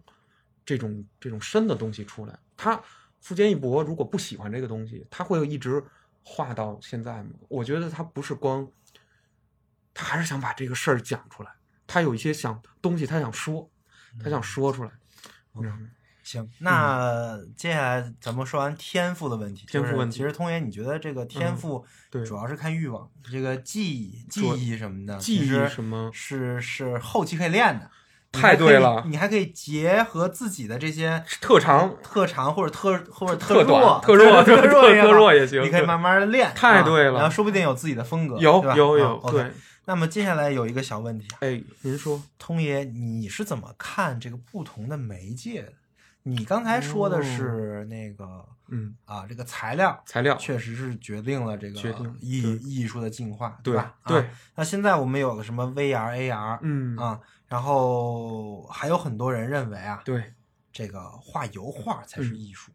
[0.64, 2.38] 这种这种深的东西出来。
[2.56, 2.80] 他
[3.20, 5.82] 富坚义博如果不喜欢这个东西，他会一直
[6.22, 7.30] 画到现在吗？
[7.48, 8.66] 我觉得他不是光，
[9.92, 11.50] 他还是想把这个事儿讲出来，
[11.86, 13.70] 他有一些想东西他想说，
[14.22, 14.90] 他想说出来。
[15.52, 15.88] 你知道吗？
[16.26, 27.88] 行，那接下来咱们说完天赋的问题，就是天赋问题其实通爷，你觉得这个天嗯赋对主要是看欲望，这个记忆、记忆什么的，记忆什么是是后期可以练的。
[28.32, 36.48] 太对了你还可以结合自己的这些特长特长或者特或者特弱、特弱特特弱特弱也行你可以慢慢的练。
[36.48, 39.52] 啊太对了然后说不定有自己的风格，有有有，对，
[39.86, 45.72] 那么接下来有一个小问题啊，哎，您说，通爷，你是怎么看这个不同的媒介的？
[46.28, 51.78] 你刚才说的是那个、嗯，啊，这个材料材料确实是决定了这个
[52.20, 53.94] 艺对艺术的进化，对吧？
[54.04, 54.26] 对啊。
[54.56, 60.34] 那现在我们有了什么 VR、AR，嗯啊，然后还有很多人认为啊，对，
[60.72, 62.72] 这个画油画才是艺术，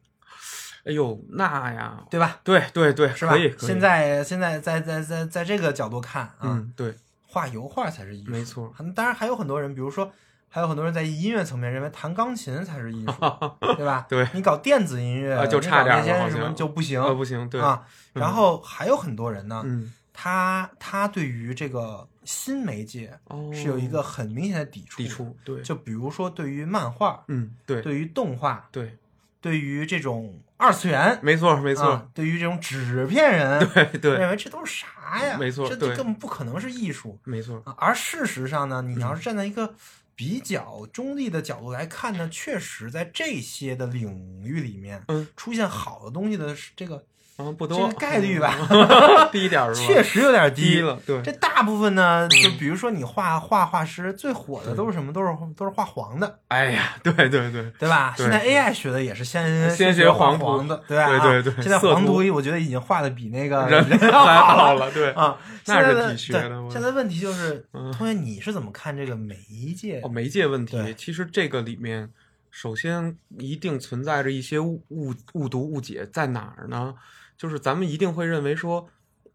[0.86, 2.40] 哎呦，那呀，对吧？
[2.46, 3.34] 对对对，是吧？
[3.34, 6.96] 可以，可以现在现在在在在在这个角度看啊，嗯，对，
[7.28, 8.74] 画油画才是艺术，没错。
[8.96, 10.10] 当然还有很多人，比如说。
[10.54, 13.14] 还有很多人在音乐层面认为弹钢琴才是艺术，
[13.78, 14.06] 对吧？
[14.10, 17.82] 对你搞电子音乐啊就差点些什么像就不行呃，不行，对，啊。
[18.12, 28.98] 然后还有很多人呢，嗯，他他对于这个新媒介哦，是有一个很明显的抵触，抵触，对，就比如说对于漫画、嗯，对，对于动画、对，
[29.40, 35.38] 对于这种二次元，没错没错，啊对于这种纸片人， 对对认为这都是啥呀？
[35.40, 37.74] 没错对这这根本不可能是艺术没错，啊。
[37.78, 39.74] 而事实上呢，你嗯要是站在一个
[40.22, 47.04] 比较中立的角度来看呢，确实在这些的领域里面，嗯，出现好的东西的这个
[47.46, 48.56] 啊不多这个概率吧，
[49.32, 49.88] 低一点儿是吧？
[49.88, 55.12] 确实有点低了，对这大部分呢，就嗯比如说你画画画师最火的都是什么？
[55.14, 58.14] 都是都是画黄的，哎呀，对对对，对吧？
[58.18, 61.08] 对现在 AI 学的也是先先学黄图黄的，对吧？
[61.08, 65.38] 对啊对对现在黄图我觉得已经画的比那个人人 还好了好了，对啊。
[65.66, 69.36] 那是现在的挺学对的现在问题就是，嗯同学你是怎么看这个媒
[69.76, 70.10] 介哦，？
[70.10, 72.10] 媒介问题，其实这个里面，
[72.50, 76.96] 首先一定存在着一些误误误读误解，在哪儿呢？
[77.42, 78.88] 就是咱们一定会认为说，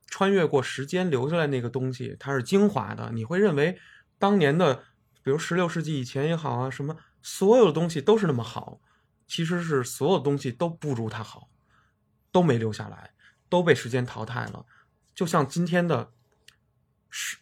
[0.06, 3.10] 穿越过时间留下来那个东西，它是精华的。
[3.12, 3.80] 你会认为
[4.16, 4.76] 当年的，
[5.24, 8.80] 比如十六世纪以前也好啊，什么所有的东西都是那么好，
[9.26, 11.48] 其实是所有东西都不如它好，
[12.30, 13.10] 都没留下来，
[13.48, 14.64] 都被时间淘汰了。
[15.12, 16.12] 就像今天的
[17.10, 17.38] 十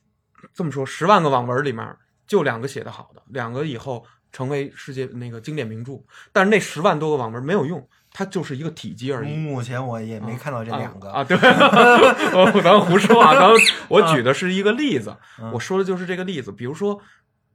[0.55, 1.95] 这么说，十万个网文里面
[2.27, 6.03] 就两个写的好的，两个以后成为世界那个经典名著。
[6.33, 7.87] 但是那十万多个网文没有用，
[8.17, 9.35] 它就是一个体积而已。
[9.35, 11.37] 目前我也没看到这两个啊啊，对，
[12.33, 16.53] 我不能胡说啊，咱们我举的是一个例子，嗯我说的就是这个例子。
[16.53, 17.01] 比如说，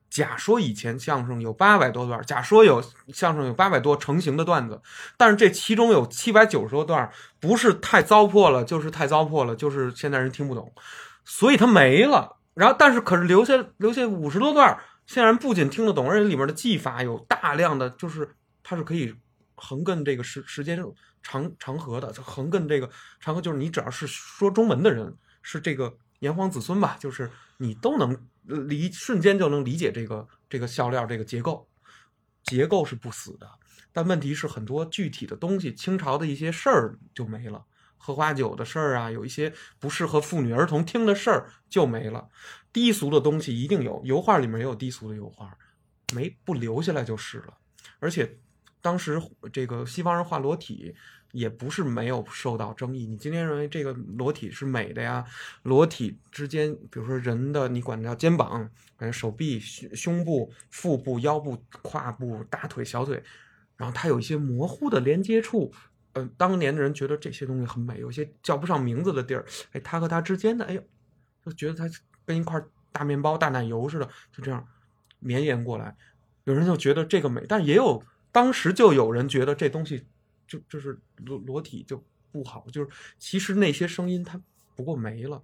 [0.09, 2.83] 假说以前相声有八百多段，假说有
[3.13, 4.81] 相声有八百多成型的段子，
[5.15, 10.73] 但是这其中有七百九十多段不是太糟粕了，就是太糟粕了，就是现在人听不懂，
[11.23, 12.35] 所以它没了。
[12.53, 19.15] 然后，但是可是留下留下五十多段，现在人不仅听得懂，而且里面的技法有大量的，就是它是可以
[19.59, 20.83] 横亘这个时时间
[21.21, 22.89] 长长河的，横亘这个
[23.19, 31.69] 长河，就是你只要是说中文的人，是这个炎黄子孙吧，就是你都能理瞬间就能理解这个这个笑料这个结构，
[32.43, 33.47] 结构是不死的，
[33.91, 37.65] 但问题是很多具体的东西，清朝的一些事儿就没了。
[38.01, 42.29] 喝花酒的事儿啊，有一些不适合妇女儿童听的事儿就没了。
[42.71, 45.57] 低俗的东西一定有，油画里面也有低俗的油画，
[46.13, 47.57] 没不留下来就是了。
[47.99, 48.39] 而且
[48.81, 49.21] 当时
[49.51, 50.95] 这个西方人画裸体
[51.31, 53.05] 也不是没有受到争议。
[53.05, 55.25] 你今天认为这个裸体是美的呀？
[55.63, 63.21] 裸体之间，比如说人的，你管它叫肩膀、呃手臂、胸胸部、腹部、腰部、胯部、大腿、小腿，
[63.77, 65.71] 然后它有一些模糊的连接处。
[66.13, 70.83] 呃，当年的人觉得这些东西很美，有些叫不上名字的地儿，哎，它和它之间的，哎呦，
[71.45, 71.87] 就觉得它
[72.25, 72.59] 跟一块
[72.91, 74.67] 大面包、大奶油似的，就这样
[75.19, 75.95] 绵延过来。
[76.45, 78.01] 有人就觉得这个美，但也有
[78.31, 80.05] 当时就有人觉得这东西
[80.47, 84.39] 就就是裸裸体就不好，就是其实那些声音它
[84.75, 85.41] 不过没了。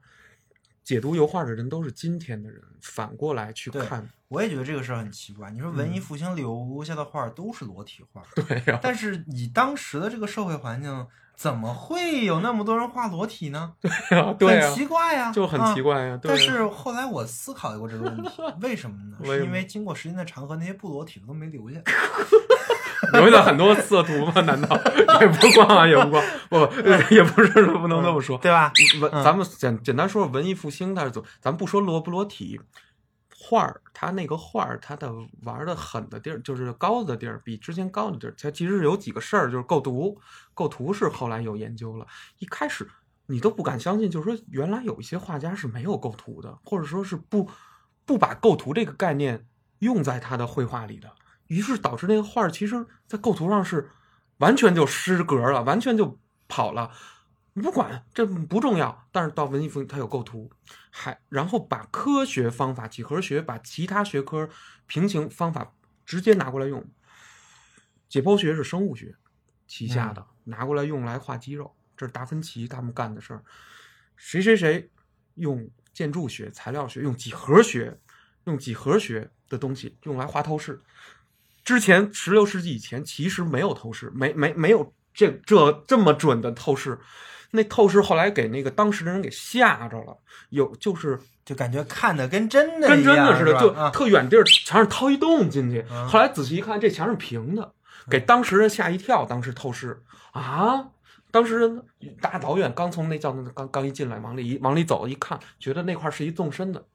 [0.83, 5.49] 解读油画的人都是今天的人，反过来去看，我也觉得这个事儿很奇怪。
[5.49, 13.73] 你说文艺嗯复兴留下的画都是裸体画， 对呀、但是以当时的这个社会环境，怎么会有那么多人画裸体呢？
[14.11, 18.29] 呀，对呀、很奇怪呀，就很啊奇怪呀、但是后来我思考过这个问题，
[18.61, 19.17] 为什么呢？
[19.25, 21.81] 是因为经过时间的长河，那些不裸体的都没留下。
[23.13, 24.33] 留下很多色图吗？
[24.41, 24.75] 难道
[25.21, 26.57] 也不光啊，也不光不，
[27.13, 28.37] 也不是不能这么说。
[28.37, 28.71] 对吧？
[29.01, 32.59] 文，嗯咱们简简单说说文艺复兴它是怎么，咱不说裸不裸体，
[33.37, 35.11] 画儿它那个画儿它的
[35.43, 40.17] 玩的狠的地儿，就是高的地儿，比之前高的地儿，它其实有几个事儿，就是构图，
[40.53, 42.05] 构图是后来有研究了，
[42.39, 42.87] 一开始
[43.27, 47.49] 你都不敢相信，就是说原来有一些画家是没有构图的，或者说是不
[48.05, 49.45] 不把构图这个概念
[49.79, 51.11] 用在他的绘画里的，
[51.47, 53.89] 于是导致那个画儿其实在构图上是
[54.37, 56.91] 完全就失格了，完全就跑了。
[57.53, 60.51] 你不管这不重要，但是到文艺复兴它有构图，
[60.89, 64.49] 还然后把科学方法几何学把其他学科
[64.87, 65.73] 平行方法
[66.05, 66.85] 直接拿过来用。
[68.09, 69.15] 解剖学是生物学
[69.67, 73.41] 旗下的，拿过来用来画肌肉，这是达芬奇他们干的事儿。
[74.17, 74.89] 谁谁谁
[75.35, 77.97] 用建筑学、材料学、用几何学、
[78.43, 80.81] 用几何学的东西用来画透视。
[81.65, 86.97] 之前十六世纪以前其实没有透视，没没没有这这这么准的透视。
[87.51, 90.17] 那透视后来给那个当时的人给吓着了，
[90.49, 95.85] 有就是就感觉看的跟真的跟真的似的，就特远地儿墙上掏一洞进去。
[95.89, 97.73] 嗯后来仔细一看，这墙是平的，
[98.09, 99.25] 给当时人吓一跳。
[99.25, 100.03] 当时透视
[100.33, 100.85] 啊，
[101.31, 101.83] 当时人
[102.19, 106.85] 大老远刚从那教堂刚刚一进来，往里一往里走一看，觉得那块是一纵深的，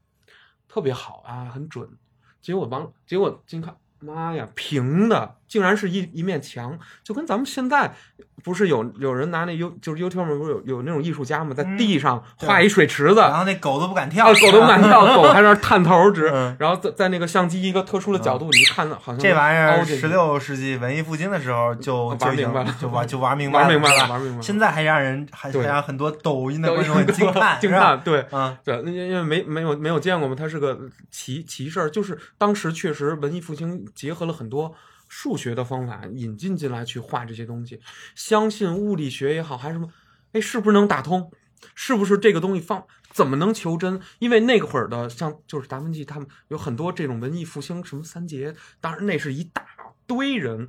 [0.69, 1.89] 特别好啊，很准。
[2.43, 7.93] 结果往结果近看，妈呀，平的，竟然是一一面墙，就跟咱们现在
[8.45, 16.57] 不是有有人拿那 U 就是 YouTube 上不是有有那种艺术家嘛，在地上画一水池子，然后那狗都不敢跳，啊，狗都不敢跳，狗还在那儿 探头直，嗯。
[16.61, 28.25] 然后在在那个相机一个特殊的角度，你一看好像这玩意儿，十六世纪文艺复兴的时候就玩明白了就玩就玩明白玩明白了，玩明白了，现在还让人还让很多抖音的都观众很惊叹，惊叹，对。
[28.31, 28.57] 嗯。
[28.65, 30.79] 对，因因为没没有没有见过嘛，它是个
[31.11, 34.73] 奇奇事儿，就是当时确实文艺复兴结合了很多
[35.11, 37.81] 数学的方法引进进来去画这些东西，
[38.15, 39.93] 相信物理学也好，还是什么，
[40.33, 41.33] 哎，是不是能打通？
[41.75, 44.01] 是不是这个东西放怎么能求真？
[44.21, 49.67] 因为那会儿的像就是达芬奇他们有很多这种文艺复兴什么三杰，当然那是一大
[50.07, 50.69] 堆人，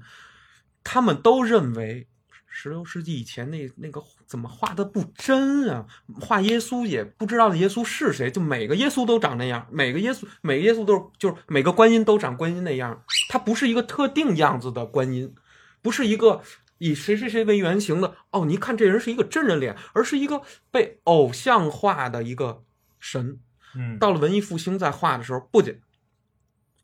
[0.84, 2.08] 他们都认为
[2.54, 5.86] 十六世纪以前那那个怎么画的不真啊？
[6.20, 15.34] 画耶稣也不知道耶稣是谁，就每个耶稣都长那样，每个耶稣每个耶稣都是就是每个观音都长观音那样，它不是一个特定样子的观音，
[15.82, 16.42] 不是一个
[16.78, 22.64] 以谁谁谁为原型的哦，你一看这人是一个真人脸，而是一个被偶像化的一个
[23.00, 23.40] 神。
[23.74, 25.80] 嗯，到了文艺复兴在画的时候，不仅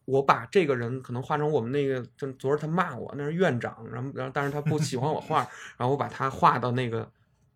[0.08, 5.40] 我把这个人可能画成我们那个，就昨儿他骂我，那是院长，然后然后但是他不喜欢我画，
[5.76, 7.06] 然后我把他画到那个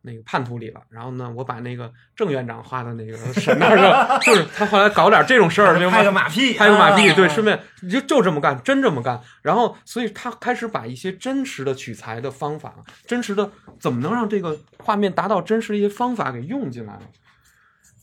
[0.01, 7.57] 那个叛徒里了，然后呢，我把那个郑院长画到那个神那儿了， 就是他后来搞点这种事儿，就拍个马屁，拍个马屁，对，啊顺便
[7.89, 9.21] 就就这么干，真这么干。
[9.41, 12.75] 然后，所以他开始把一些真实的取材的方法，
[13.05, 13.49] 真实的
[13.79, 17.03] 怎么能让这个画面达到真实的一些方法给用进来了。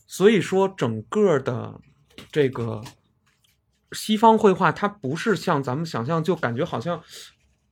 [0.07, 1.75] 所以说，整个的
[2.33, 2.81] 这个
[3.93, 7.03] 西方绘画，它不是像咱们想象，就感觉好像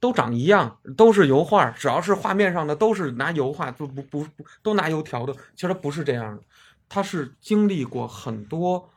[0.00, 5.32] 都长一样，都是油画，只要是画面上的都是拿油画，不不不不都拿油条的。
[5.54, 6.42] 其实它不是这样的，
[6.88, 8.88] 它是经历过很多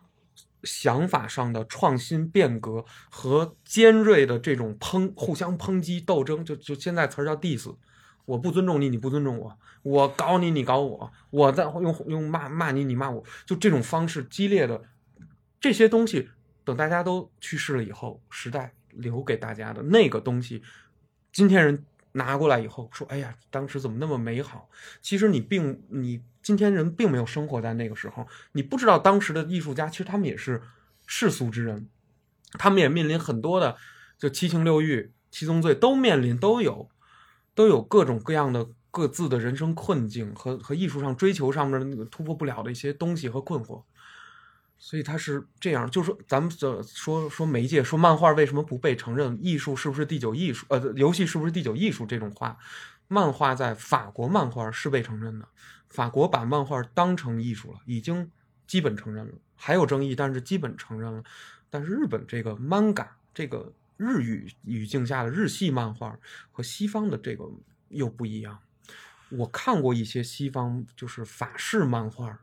[0.64, 7.74] 想法上的创新变革和尖锐的这种抨互相抨击斗争，就就现在词儿叫 diss。
[8.26, 9.50] 我不尊重你，你不尊重我；
[9.82, 14.84] 我搞你，你搞我；我在用用骂骂你，你骂我，就这种方式激烈的
[15.60, 16.30] 这些东西，
[16.70, 20.62] 等大家都去世了以后，时代留给大家的那个东西，
[21.34, 24.70] 今天人拿过来以后说：“哎呀，当时怎么那么美好？”
[25.02, 30.62] 其实你并你今天人并没有生活在那个时候，你不知道当时的艺术家其实他们也是
[31.08, 31.90] 世俗之人，
[32.54, 33.76] 他们也面临很多的
[34.18, 36.90] 就七情六欲、七宗罪都面临都有。
[37.56, 43.84] 都有各种各样的各自的人生困境和和艺术上追求上面的那个突破不了的一些东西和困惑，
[44.80, 46.50] 所以他是这样，就是说咱们
[46.84, 49.38] 说说媒介，说漫画为什么不被承认？
[49.40, 50.66] 艺术是不是第九艺术？
[50.70, 52.06] 呃，游戏是不是第九艺术？
[52.06, 52.58] 这种话，
[53.08, 55.48] 漫画在法国漫画是被承认的，
[55.90, 58.32] 法国把漫画当成艺术了，已经
[58.66, 61.24] 基本承认了，还有争议，但是基本承认了。
[61.70, 63.72] 但是日本这个 manga 这个。
[64.02, 66.18] 日语语境下的日系漫画
[66.54, 67.44] 和西方的这个
[67.90, 68.58] 又不一样。
[69.28, 72.40] 我看过一些西方就是法式漫画，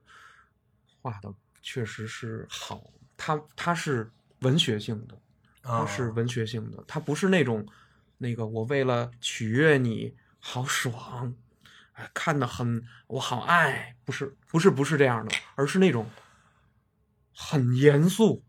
[1.01, 1.33] 画的
[1.67, 2.81] 确实是好，
[3.17, 4.09] 它它是
[4.43, 5.19] 文学性的，
[5.63, 5.87] 它啊。
[5.87, 7.67] 是文学性的，它不是那种
[8.19, 11.35] 那个我为了取悦你好爽，
[11.95, 16.09] 哎，看的很我好爱，不是不是不是这样的，而是那种
[17.35, 18.45] 很严肃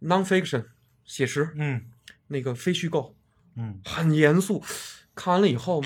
[0.00, 0.66] ，nonfiction
[1.04, 1.88] 写实，嗯。
[2.26, 3.14] 那个非虚构，
[3.54, 4.64] 嗯，很严肃。
[5.14, 5.84] 看完了以后，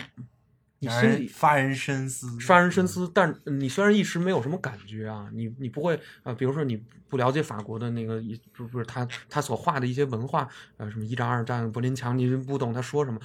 [0.81, 6.77] 你让心里发人深思，发人深思，但你虽然一时没有什么感觉啊，你你不会啊、呃比如说你
[7.09, 13.21] 不了解法国的那个一不不是他他所画的一些文化，呃，什么一战、二战、柏林墙，你不懂他说什么。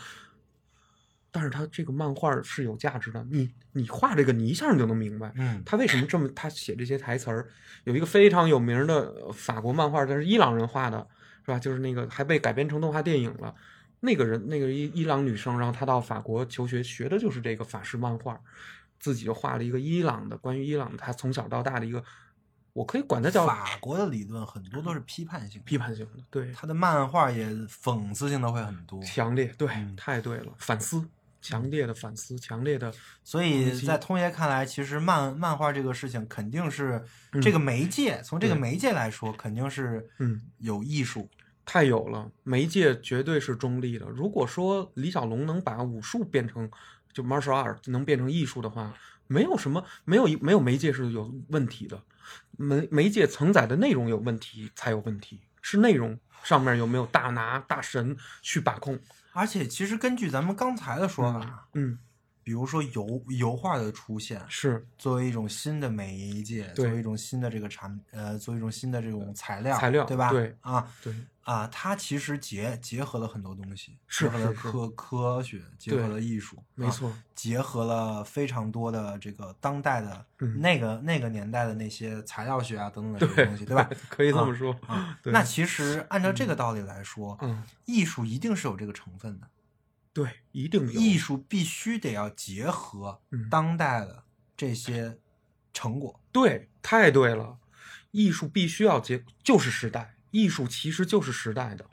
[1.31, 7.47] 但是他这个漫画是有价值的，你你画这个，你一下你就能明白，嗯他为什么这么他写这些台词儿。
[7.85, 11.07] 有一个非常有名的呃法国漫画，但是伊朗人画的，
[11.43, 11.59] 是吧？
[11.59, 13.53] 就是那个还被改编成动画电影了。
[14.05, 18.37] 那个人，那个伊伊朗女生，然后她到法国求学，学的就是这个法式漫画，
[18.99, 22.03] 自己就画了一个伊朗的关于伊朗，她从小到大的一个，
[22.73, 31.07] 我可以管它叫法国的理论很多都是批判性，批判性的，对，她的漫画也讽刺性的会很多，强烈，对，嗯太对了，反思，
[31.41, 32.93] 强烈的反思，强烈的，
[33.23, 37.01] 所以在通爷看来，其实漫漫画这个事情肯定是
[37.41, 41.29] 这个媒介，从这个媒介来说，肯定是嗯，有艺术。
[41.65, 44.05] 太有了，媒介绝对是中立的。
[44.07, 46.69] 如果说李小龙能把武术变成
[47.11, 48.93] 就 martial art 能变成艺术的话，
[49.27, 52.01] 没有什么没有没有媒介是有问题的，
[52.57, 58.99] 媒媒介承载的内容有问题才有问题，是内容上面有没有大拿大神去把控。
[59.31, 61.97] 而且，其实根据咱们刚才的说法，嗯
[62.43, 70.29] 比如说油油画的出现，是作为一种新的媒介，作为一种新的这个产呃，作为一种新的这种材料，材料对吧？
[70.29, 71.13] 对啊对
[71.43, 83.89] 啊，它其实结结合了很多东西，是结合了科科学，结合了艺术，啊没错，结合了非常多的这个当代的、嗯那个那个年代的那些材料学啊等等的这些东西，对吧？
[84.09, 84.73] 可以这么说。
[84.87, 89.47] 啊， 对那其实按照这个道理来说，嗯，艺术一定是有这个成分的，
[90.13, 94.23] 对，一定有艺术必须得要结合嗯当代的
[94.55, 95.17] 这些
[95.73, 96.19] 成果。
[96.31, 97.57] 对，太对了，
[98.11, 101.85] 艺术必须要结，就是时代，艺术其实就是时代的。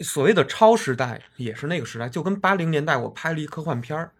[0.00, 4.12] 所谓的超时代也是那个时代，就跟八零年代我拍了一科幻片儿，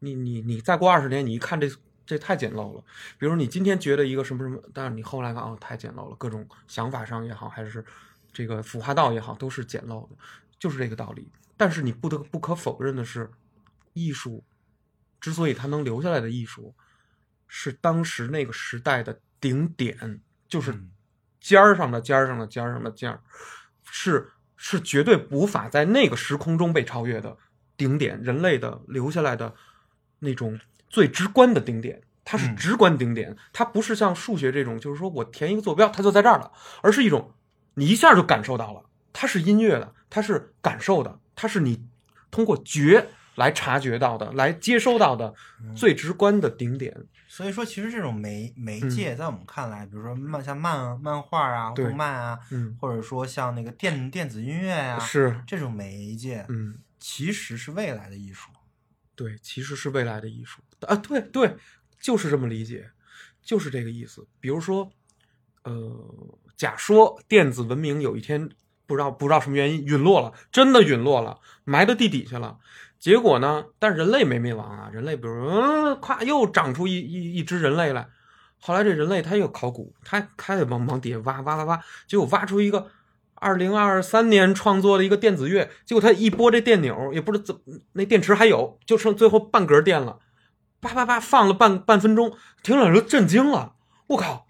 [0.00, 1.70] 你你你再过二十年，你一看这
[2.04, 2.82] 这太简陋了。
[3.18, 7.84] 比如你今天觉得一个什么什么，但是你后来看哦太简陋了，各种想法上也好，还是
[8.32, 10.16] 这个腐化道也好，都是简陋的，
[10.62, 11.28] 就是这个道理。
[11.56, 13.28] 但是你不得不可否认的是，
[13.94, 14.44] 艺术
[15.20, 16.72] 之所以它能留下来的艺术，
[17.48, 20.88] 是当时那个时代的顶点，就是嗯
[21.40, 23.20] 尖儿上的尖儿上的尖儿上的尖儿，
[23.82, 27.36] 是是绝对无法在那个时空中被超越的
[27.76, 29.52] 顶点，人类的留下来的
[30.20, 32.00] 那种最直观的顶点。
[32.24, 37.34] 它是嗯直观顶点，它不是像数学这种，就是说我填一个坐标，它就在这儿了，而是一种
[37.74, 41.82] 你一下就感受到了，它是音乐的，它是感受的，它是你
[42.30, 45.32] 通过觉来察觉到的，来接收到的
[45.62, 45.74] 嗯。
[45.74, 46.94] 最直观的顶点。
[47.26, 58.50] 所以说，其实这种媒媒嗯介在我们看来，比如说漫像漫漫画啊、动漫啊，嗯，或者说像那个电电子音乐呀、是，这种媒介，嗯，其实是未来的艺术。
[59.14, 60.60] 对，其实是未来的艺术。
[60.86, 61.56] 啊，对对，
[61.98, 62.90] 就是这么理解，
[63.42, 64.28] 就是这个意思。
[64.38, 64.90] 比如说，
[65.62, 68.50] 呃，假说电子文明有一天
[68.92, 72.58] 不知道不知道什么原因陨落了，真的陨落了，埋到地底下了。
[72.98, 73.64] 结果呢？
[73.78, 78.06] 但是人类没灭亡啊，人类比如嗯，咵又长出一一一只人类来。
[78.60, 82.88] 后来这人类他又考古，他他也往往底下挖挖挖挖，结果挖出一个
[83.34, 90.18] 二零二三年创作的一个电子乐，结果他一拨这电钮，也不知道怎么那电池还有，就剩最后半格电了，
[90.80, 93.72] 叭叭叭放了半半分钟，听了人都震惊了，
[94.08, 94.46] 我靠，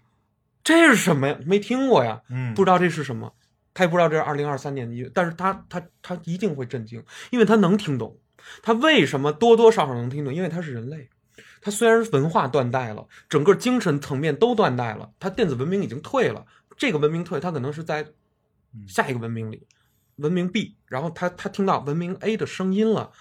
[0.63, 1.37] 这是什么呀？
[1.43, 3.33] 没听过呀，嗯不知道这是什么，
[3.73, 8.17] 他也不知道这是二零二三年的音乐，但是他他他一定会震惊，因为他能听懂，
[8.61, 10.33] 他为什么多多少少能听懂？
[10.33, 11.09] 因为他是人类。
[11.61, 16.45] 他虽然文化断代了，整个精神层面都断代了，他电子文明已经退了。
[16.75, 18.05] 这个文明退，他可能是在
[18.85, 19.65] 下一个文明里，
[20.17, 23.11] 文明 B，然后他他听到文明 A 的声音了，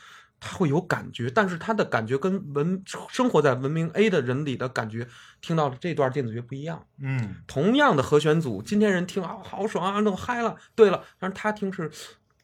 [0.45, 5.07] 他会有感觉，但是他的感觉跟文生活在文明 A 的人里的感觉，
[5.41, 6.85] 听到了这段电子乐不一样。
[6.99, 10.57] 嗯同样的和弦组，今天人听啊好爽啊，弄嗨了。
[10.75, 11.89] 对了，但是他听是，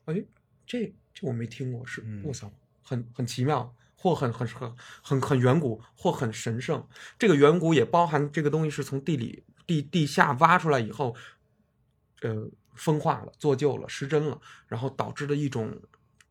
[0.05, 0.25] 哎，
[0.65, 2.49] 这这我没听过，是嗯我操，
[2.85, 4.73] 很很奇妙，或很很很
[5.03, 6.87] 很很远古，或很神圣。
[7.19, 11.17] 这个远古也包含这个东西是从地里地地下挖出来以后，
[12.23, 15.77] 呃，风化了、做旧了、失真了，然后导致的一种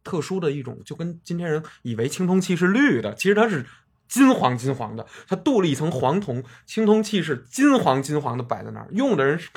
[0.07, 3.65] 特殊的一种，就跟今天人以为青铜器是绿的，其实它是
[4.07, 9.49] 金黄金黄的，它镀了一层黄铜，青铜器是金黄金黄的摆在那儿，用的人是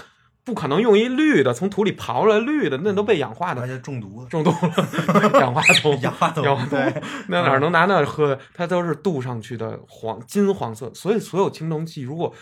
[0.43, 8.37] 不可能用一绿的，从土里刨出来绿的，那都被氧化的而且中毒了，中毒了，氧化铜， 氧化铜氧化对铜，那哪能拿那喝？
[8.53, 12.35] 它都是镀上去的黄金黄色，所以所有青铜器如果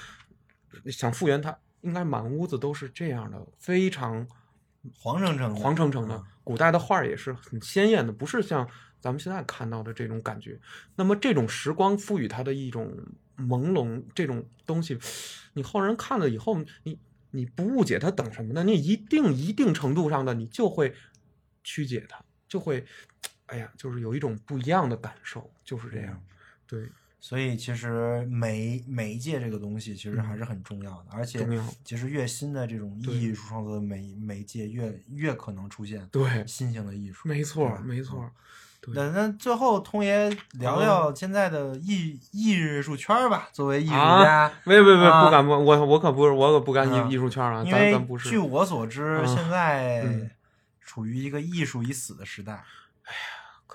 [0.87, 4.27] 想复原它，应该满屋子都是这样的，非常
[4.97, 6.25] 黄澄澄的，黄澄澄的嗯。
[6.45, 8.67] 古代的画儿也是很鲜艳的，不是像
[9.01, 10.59] 咱们现在看到的这种感觉。
[10.97, 12.97] 那么这种时光赋予它的一种
[13.37, 14.99] 朦胧，这种东西，
[15.53, 16.99] 你后人看了以后，你
[17.31, 18.65] 你不误解它等什么呢？
[18.65, 20.95] 你一定一定程度上的，你就会
[21.63, 22.87] 曲解它，就会，
[23.47, 26.23] 哎呀，就是有一种不一样的感受，就是这样。
[26.67, 26.89] 对，
[27.21, 31.47] 所以其实媒媒介这个东西其实还是很重要的，而且
[31.85, 37.29] 其实越新的这种艺术创作的媒媒介越越可能出现对，新型的艺术。
[37.29, 38.31] 没错没错。
[38.81, 38.95] 对。
[38.95, 48.29] 那那最后通爷聊聊现在的艺艺术圈儿吧，作为艺术啊家，没没没，啊不敢不，我我可不是，我可不干嗯艺艺术圈啊，因为咱咱不是。
[48.29, 49.51] 据我所知，嗯现。
[49.51, 50.31] 在嗯。
[50.81, 52.65] 处于一个艺术已死的时代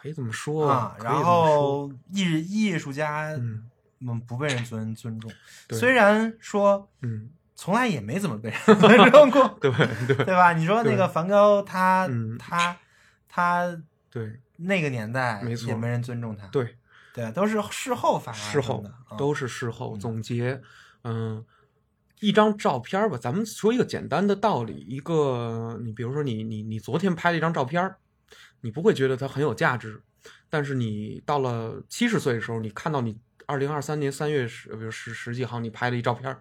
[0.03, 3.63] 可以这么说啊，然后艺艺术家嗯
[3.99, 5.31] 们不被人尊尊重，
[5.69, 9.71] 虽然说嗯，从来也没怎么被人尊重过， 对
[10.05, 10.51] 对对吧？
[10.51, 12.77] 你说那个梵高，他嗯他
[13.29, 16.75] 他对那个年代没错也没人尊重他，对，
[17.13, 18.83] 对，都是事后发事后
[19.17, 20.61] 都是事后嗯总结，
[21.05, 21.45] 嗯。
[22.19, 27.97] 一张照片吧，咱们说一个简单的道理，一个你比如说你你你昨天拍了一张照片儿，
[28.63, 30.01] 你不会觉得它很有价值，
[30.49, 36.37] 但是你到了七十岁的时候，你看到你二零二三年三月十，比如十十几号你拍了一照片，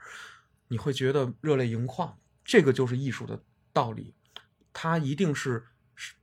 [0.69, 2.16] 你会觉得热泪盈眶。
[2.44, 3.43] 这个就是艺术的
[3.73, 4.15] 道理，
[4.73, 5.65] 它一定是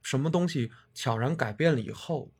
[0.01, 2.31] 什么东西悄然改变了以后，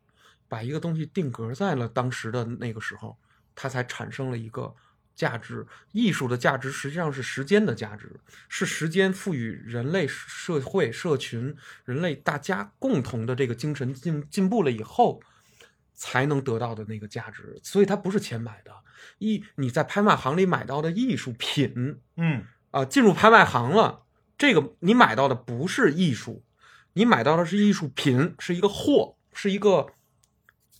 [0.47, 3.17] 把一个东西定格在了当时的那个时候，
[3.53, 4.73] 它才产生了一个
[5.19, 5.67] 价值。
[5.91, 15.21] 艺术的价值实际上是时间的价值，是时间赋予人类社会社群、人类大家共同的这个精神进进步了以后。
[16.01, 18.71] 才能得到的那个价值，所以它不是钱买的。
[19.17, 24.05] 艺你在拍卖行里买到的艺术品，嗯啊，进入拍卖行了，
[24.37, 26.41] 这个你买到的不是艺术，
[26.93, 29.87] 你买到的是艺术品，是一个货，是一个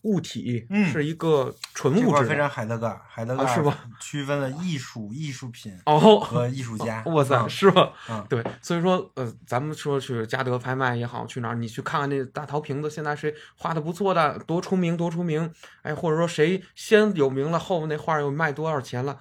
[0.04, 2.50] 物体，嗯是一个纯物质非常。
[2.50, 7.04] 海德格尔，海德格尔啊是吧区分了艺术、艺术品哦，和艺术家。
[7.08, 7.94] 哇塞，嗯是吧？
[8.10, 19.20] 嗯对，所以说，呃，咱们说去嘉德拍卖也好，去哪儿，你去看看那大陶瓶子，现在谁画的不错的，多出名，多出名，哎，或者说谁先有名了，后面那画又卖多少钱了，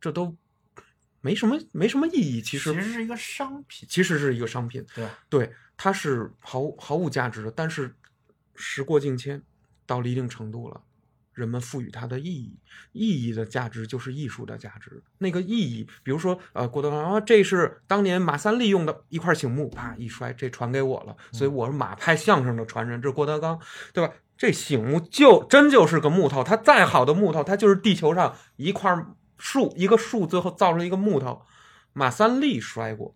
[0.00, 0.36] 这都
[1.20, 2.42] 没什么没什么意义。
[2.42, 5.08] 其实其实是一个商品，其实是一个商品，对？
[5.28, 7.50] 对，它是毫毫无价值的。
[7.50, 7.94] 但是
[8.54, 9.42] 时过境迁，
[9.86, 10.80] 到了一定程度了，
[11.32, 12.58] 人们赋予它的意义，
[12.92, 15.02] 意义的价值就是艺术的价值。
[15.18, 23.58] 那个意义，比如说，呃，郭德纲啊，这是当年马三立用的一块醒木，啪一摔，这传给我了，所以我是马派相声的传人，这是郭德纲，
[23.92, 24.12] 对吧？
[24.38, 28.94] 这醒木就真就是个木头，它再好的木头，它就是地球上一块
[29.38, 31.40] 树，一个树最后造出一个木头，
[31.94, 33.14] 马三立摔过，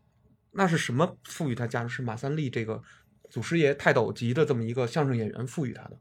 [0.53, 1.91] 那是什么赋予它价值？
[1.91, 2.83] 是马三立这个
[3.29, 5.99] 祖师爷泰斗级的这么一个相声演员赋予他的，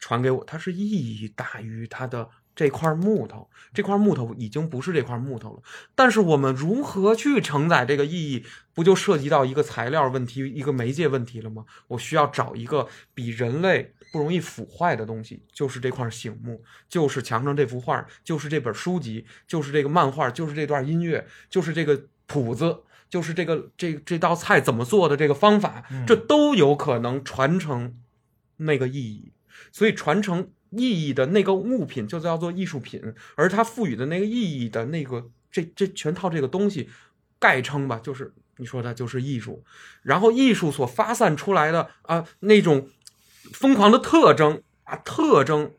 [0.00, 3.48] 传给我，它是意义大于它的这块木头。
[3.72, 5.62] 这块木头已经不是这块木头了，
[5.94, 8.44] 但是我们如何去承载这个意义，
[8.74, 11.64] 不就涉及到一个材料问题、一个媒介问题了吗？
[11.86, 22.82] 我需要找一个比人类不容易腐坏的东西，就是这块醒木，就是墙上这幅画，就是这本书籍，就是这个漫画，就是这段音乐，就是这个谱子。
[23.08, 27.98] 就是这个这这道菜怎么做的这个方法，这都有可能传承
[28.58, 29.32] 那个意义。
[29.72, 33.02] 所以传承意义的那个物品就叫做艺术品，
[33.34, 36.88] 而它赋予的那个意义的那个这这全套这个东西，
[37.38, 39.64] 概称吧，就是你说它就是艺术。
[40.02, 42.88] 然后艺术所发散出来的啊那种
[43.52, 45.72] 疯狂的特征啊特征，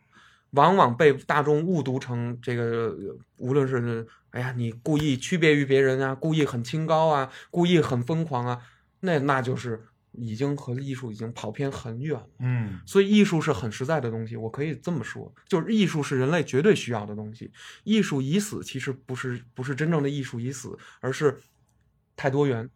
[0.51, 2.95] 往往被大众误读成这个，
[3.37, 8.59] 无论是哎呀你故意区别于别人啊，故意很清高啊，故意很疯狂啊，
[9.01, 12.27] 那那就是已经和艺术已经跑偏很远了。
[12.39, 17.51] 嗯所以艺术是很实在的东西，我可以这么说，就是艺术是人类绝对需要的东西。
[17.83, 21.39] 艺术已死，其实不是不是真正的艺术已死，而是
[22.15, 22.69] 太多元，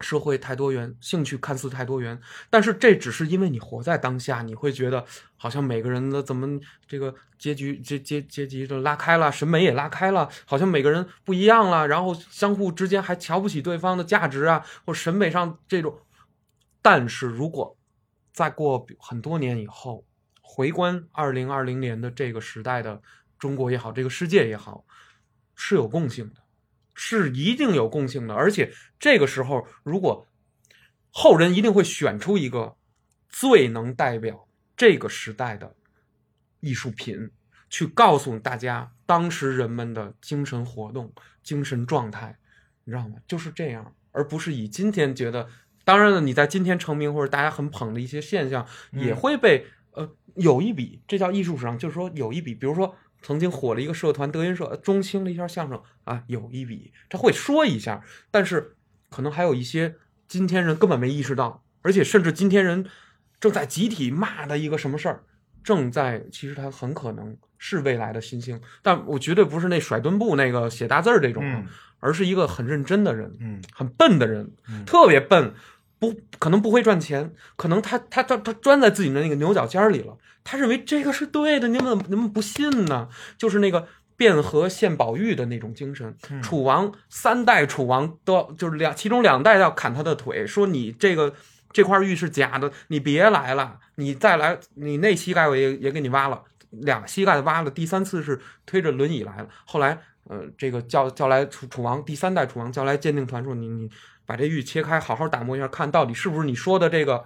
[0.00, 2.20] 社会太多元，兴趣看似太多元，
[2.50, 5.04] 但是这只是因为你活在当下，你会觉得
[5.36, 15.98] 好像每个人的怎么这个结局阶阶阶级就拉开了，审美也拉开了，好像每个人不一样了，然后相互之间还瞧不起对方的价值啊，或审美上这种。
[16.90, 17.76] 但是如果
[18.32, 20.06] 再过很多年以后，
[20.40, 23.02] 回观二零二零年的这个时代的
[23.38, 24.86] 中国也好，这个世界也好，
[25.54, 26.40] 是有共性的，
[26.94, 28.32] 是一定有共性的。
[28.32, 30.26] 而且这个时候，如果
[31.10, 32.78] 后人一定会选出一个
[33.28, 35.76] 最能代表这个时代的
[36.60, 37.30] 艺术品，
[37.68, 41.12] 去告诉大家当时人们的精神活动、
[41.42, 42.38] 精神状态，
[42.84, 43.16] 你知道吗？
[43.26, 45.50] 就是这样，而不是以今天觉得。
[45.88, 58.76] 当然了，你在今天成名或者大家很捧的一些现象，也会被呃有一笔，这叫艺术史上，就是说有一笔，比如说曾经火了一个社团德云社，中兴了一下相声啊，有一笔，他会说一下，但是
[59.08, 59.94] 可能还有一些
[60.26, 62.84] 今天人根本没意识到，而且甚至今天人
[63.40, 65.22] 正在集体骂的一个什么事儿，
[65.64, 71.66] 正在其实他很可能是未来的新星，但我绝对不是那甩墩布那个写大字儿这种，嗯。
[72.00, 75.52] 而是一个很认真的人，嗯很笨的人，嗯特别笨，
[75.98, 83.08] 不可能不会赚钱，可能他他他他钻在自己的那个牛角尖儿里了，他认为这个是对的，你们你们不信呢？
[83.36, 86.14] 就是那个卞和献宝玉的那种精神。
[86.30, 91.34] 嗯楚王三代楚王都要就是两，其中两代要砍他的腿，说你这个
[91.72, 99.98] 这块玉是假的，你别来了，你再来，你那膝盖我也也给你挖了，俩膝盖挖了，第三次是推着轮椅来了，后来。
[100.30, 103.88] 呃，这个叫叫来楚楚王第三代楚王叫来鉴定团说你你
[104.28, 107.24] 把这玉切开，好好打磨一下，看到底是不是你说的这个。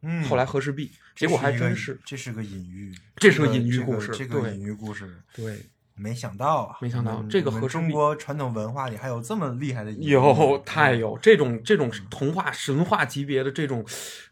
[0.00, 2.00] 嗯，后来和氏璧，结果还真是。
[2.06, 5.66] 这是个隐喻，这是个个隐喻故事这个这个隐喻故事，对，
[5.96, 13.84] 没想到啊，没想到这个和中国传统文化里还有这么厉害的隐喻有太有这种这种童话神话级别的这种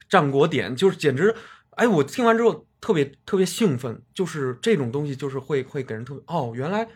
[0.08, 1.34] 战国点，就是简直，
[1.70, 6.86] 哎，我听完之后特别特别兴奋，就是这种东西就是会会给人特别哦，原来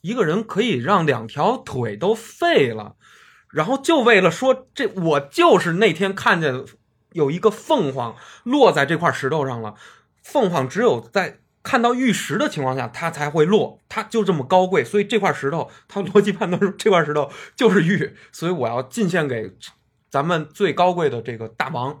[0.00, 2.96] 一个人可以让两条腿都废了，
[3.50, 6.64] 然后就为了说这我就是那天看见
[7.12, 9.74] 有一个凤凰落在这块石头上了，
[10.22, 19.52] 凤凰只有在看到玉石的情况下，它才会落，它就这么高贵，所以这块石头，它逻辑判断是这块石头就是玉，所以我要进献给
[20.10, 21.98] 咱们最高贵的这个大王。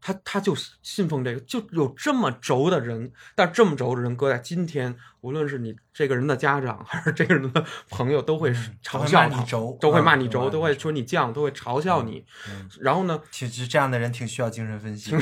[0.00, 8.52] 他他就信奉这个，就有这么轴的人，但这么轴的人搁在今天，无论是你这个人的家长还是这个人的朋友，都会
[8.82, 12.24] 嘲笑他，嗯都会骂你轴都会骂嗯你轴，都会说你犟，都会嘲笑你。
[12.80, 15.10] 然后呢，其实这样的人挺需要精神分析。
[15.10, 15.20] 就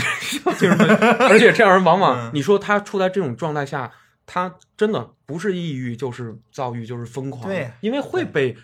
[0.52, 3.90] 是，而且这样人往往嗯，你说他处在这种状态下，
[4.26, 8.56] 他真的不是抑郁就是躁郁就是疯狂，对因为会被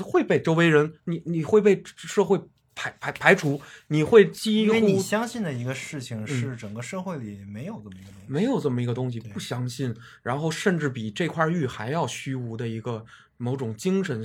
[0.00, 2.40] 会被周围人，你你会被社会
[2.78, 8.26] 排排排除，你会几因为你乎相信的一个事情嗯是整个社会里没有这么一个东西。
[8.28, 9.92] 没有这么一个东西，不相信，
[10.22, 13.04] 然后甚至比这块玉还要虚无的一个
[13.36, 14.22] 某种精神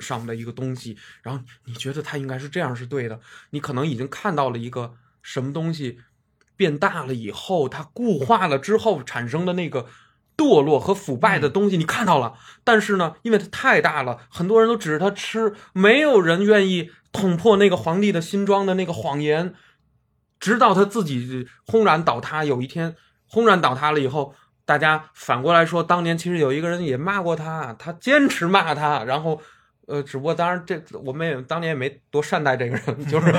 [0.00, 3.18] 上的一个东西，然后你觉得它应该是这样是对的，
[3.48, 5.98] 你可能已经看到了一个什么东西
[6.56, 9.86] 变大了以后，它固化了之后产生的那个。
[10.36, 19.54] 堕落和腐败的东西，你看到了，但是呢，因为它太大了，很多人都指着它吃，没有人愿意捅破那个皇帝的新装的那个谎言，
[20.38, 22.44] 直到他自己轰然倒塌。
[22.44, 22.96] 有一天，
[23.26, 24.34] 轰然倒塌了以后，
[24.64, 29.40] 大家反过来说，当年其实有一个人也骂过他，他坚持骂他，然后。
[29.86, 33.30] 呃，只不过当然这我们也当年也没多善待这个人， 就是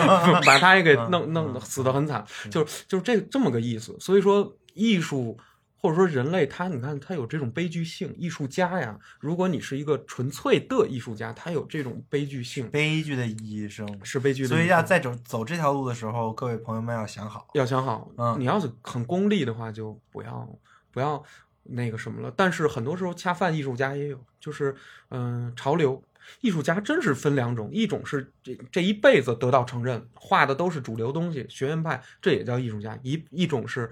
[0.45, 3.97] 把他也给弄弄得死得很惨，就是就是这这么个意思。
[3.99, 5.35] 所以说，艺术
[5.77, 8.15] 或者说人类，他你看他有这种悲剧性。
[8.17, 14.49] 艺术家呀，如果你是一个纯粹的艺术家，他有这种悲剧性，悲剧的医生，是悲剧的。
[14.49, 17.47] 所以要在走走这条路的时候，各位朋友们要想好。
[17.53, 20.49] 要想好，嗯你要是很功利的话，就不要
[20.91, 21.23] 不要
[21.63, 22.33] 那个什么了。
[22.35, 24.75] 但是很多时候恰饭艺术家也有，就是
[25.09, 26.01] 嗯、潮流
[26.41, 33.91] 艺术家真是分两种，一种是这这一辈子得到承认，画的都是主流东西，学院派，这也叫艺术家；一一种是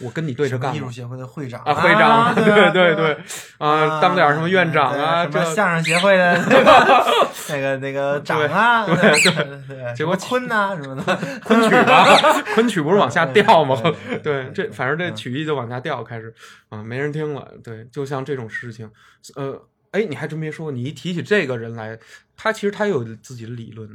[0.00, 3.18] 我跟你对着干艺术协会的会长啊，会长，对对对对，
[3.58, 7.16] 啊，当点什么院长啊，什么这相声协会的那个
[7.48, 12.06] 那个那个长啊，对对对，结果什么坤呐什么的， 昆曲吧，
[12.54, 13.80] 昆曲不是往下掉吗？
[14.22, 16.34] 对这反正这嗯曲艺就往下掉，开始
[16.68, 17.52] 啊，没人听了。
[17.62, 18.90] 对，就像这种事情，
[19.36, 19.62] 呃，
[19.92, 21.98] 哎，你还真别说，你一提起这个人来，
[22.36, 23.88] 他其实他有自己的理论。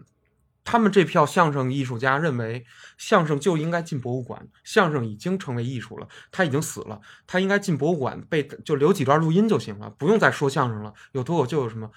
[0.69, 2.65] 他们这票相声艺术家认为，
[2.97, 10.93] 相声就应该进博物馆，相声已经成为艺术了，他已经死了，他应该进博物馆被就留几段录音就行了，不用再说相声了。
[11.13, 11.89] 有脱口秀有什么？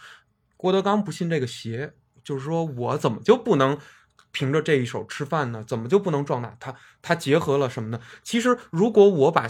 [0.57, 3.77] 郭德纲不信这个邪，就是说我怎么就不能
[4.31, 5.65] 凭着这一手吃饭呢？
[5.67, 6.57] 怎么就不能壮大？
[6.61, 8.01] 他他结合了什么呢？
[8.23, 9.49] 其实如果我把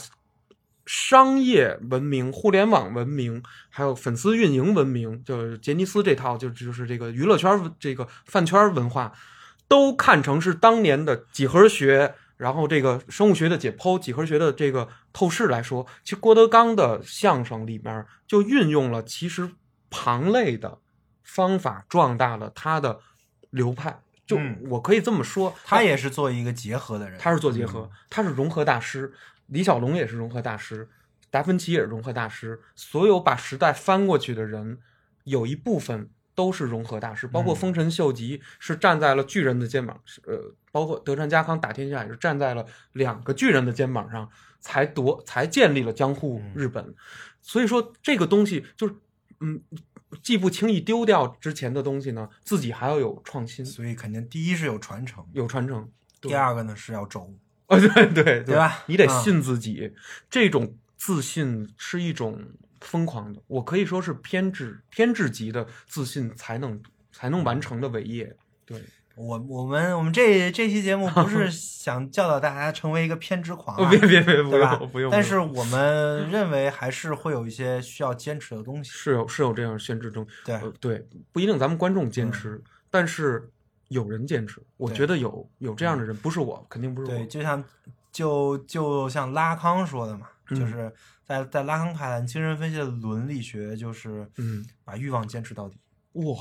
[0.92, 9.12] 商业文明、互联网文明，还有粉丝运营文明，就是杰尼斯这套，就就是这个娱乐圈儿这个饭圈儿文化，
[9.68, 19.48] 都看成是当年的几何学，然后这个生物学的解剖、几何学的这个透视来说，其实郭德纲的相声里面就运用了其实
[19.90, 20.78] 旁类的
[21.22, 22.98] 方法，壮大了他的
[23.50, 24.00] 流派。
[24.26, 29.14] 就嗯我可以这么说，他也是做一个结合的人，他是做结合，他是融合大师。
[29.50, 30.88] 李小龙也是融合大师，
[31.28, 32.60] 达芬奇也是融合大师。
[32.74, 34.78] 所有把时代翻过去的人，
[35.24, 46.94] 有一部分都是融合大师，包括嗯丰臣秀吉是站在了巨人的肩膀，是呃，包括德川家康打天下也是站在了两个巨人的肩膀上，才夺才建立了江户日本。
[47.42, 48.94] 所以说这个东西就是，
[49.40, 49.60] 嗯，
[50.22, 55.90] 既不轻易丢掉之前的东西呢，自己还要有创新，所以肯定第一是有传承，有传承。
[56.20, 57.34] 第二个呢是要轴，
[57.70, 59.92] 啊，对对对对吧你得嗯信自己，
[60.28, 62.38] 这种自信是一种
[62.80, 66.82] 疯狂的，我可以说是偏执偏执级的自信才能
[67.12, 68.36] 才能完成的伟业。
[68.66, 68.82] 对，
[69.14, 74.90] 我我们我们这这期节目不是 想教导大家成为一个偏执狂、别别别，不对吧用？
[74.90, 75.10] 不用。
[75.10, 78.90] 但是我们认为还是会有一些需要坚持的东西。
[78.90, 82.60] 是有是有这样限制中，对呃对，不一定咱们观众坚持，
[82.90, 83.50] 但是
[83.90, 87.62] 有人坚持，我觉得有有这样的人，不是我，肯定不是我对，就像
[88.10, 90.92] 就就像拉康说的嘛，嗯就是
[91.24, 95.76] 在在拉康看来，精神分析的伦理学就是嗯，把欲望坚持到底。
[96.14, 96.36] 哇，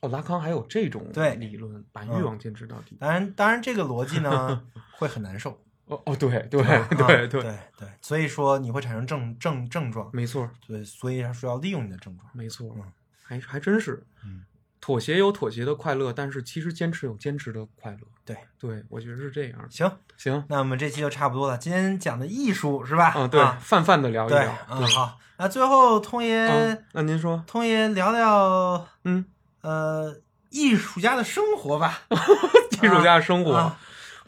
[0.00, 2.96] 哦，拉康还有这种对理论，把欲嗯望坚持到底。
[2.98, 4.64] 当然，当然这个逻辑呢
[4.98, 5.58] 会很难受。
[5.86, 7.42] 哦哦，对对吧对啊对，对
[7.76, 10.48] 对，所以说你会产生症症症状，没错。
[10.66, 12.30] 对，所以他说要利用你的症状。
[12.32, 12.84] 没错嗯，
[13.22, 14.02] 还还真是。
[14.24, 14.44] 嗯，
[14.82, 17.98] 妥协有妥协的快乐，但是其实坚持有坚持的快乐。
[18.24, 19.60] 对对，我觉得是这样。
[19.70, 21.56] 行，行，那我们这期就差不多了。
[21.56, 23.14] 今天讲的艺术是吧？
[23.16, 25.18] 嗯，对，泛泛的聊一聊。，嗯，好。
[25.38, 29.24] 那最后，通爷，嗯，那您说，通爷聊聊，嗯，
[29.60, 30.16] 呃，
[30.50, 32.02] 艺术家的生活吧。
[32.82, 33.78] 艺术家的生活，啊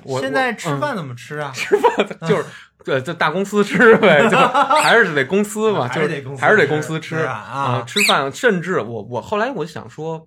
[0.05, 1.51] 我现在吃饭怎么吃啊？
[1.53, 2.45] 吃饭就是
[2.85, 4.37] 对，在大公司吃呗，就
[4.83, 8.31] 还是得公司嘛，就是得公司还是得公司吃啊吃饭。
[8.33, 10.27] 甚至我我后来我想说，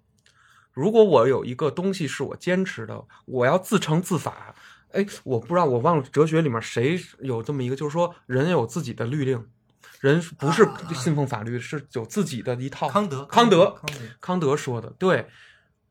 [0.77, 4.53] 如果我有一个东西是我坚持的，我要自成自法。
[4.91, 9.43] 哎，我不知道，我忘了哲学里面谁有这么一个，就是说人有自己的律令，
[10.01, 12.87] 人不是信奉法律，是有自己的一套。
[12.89, 15.27] 康德，康德康德，康德说的，对，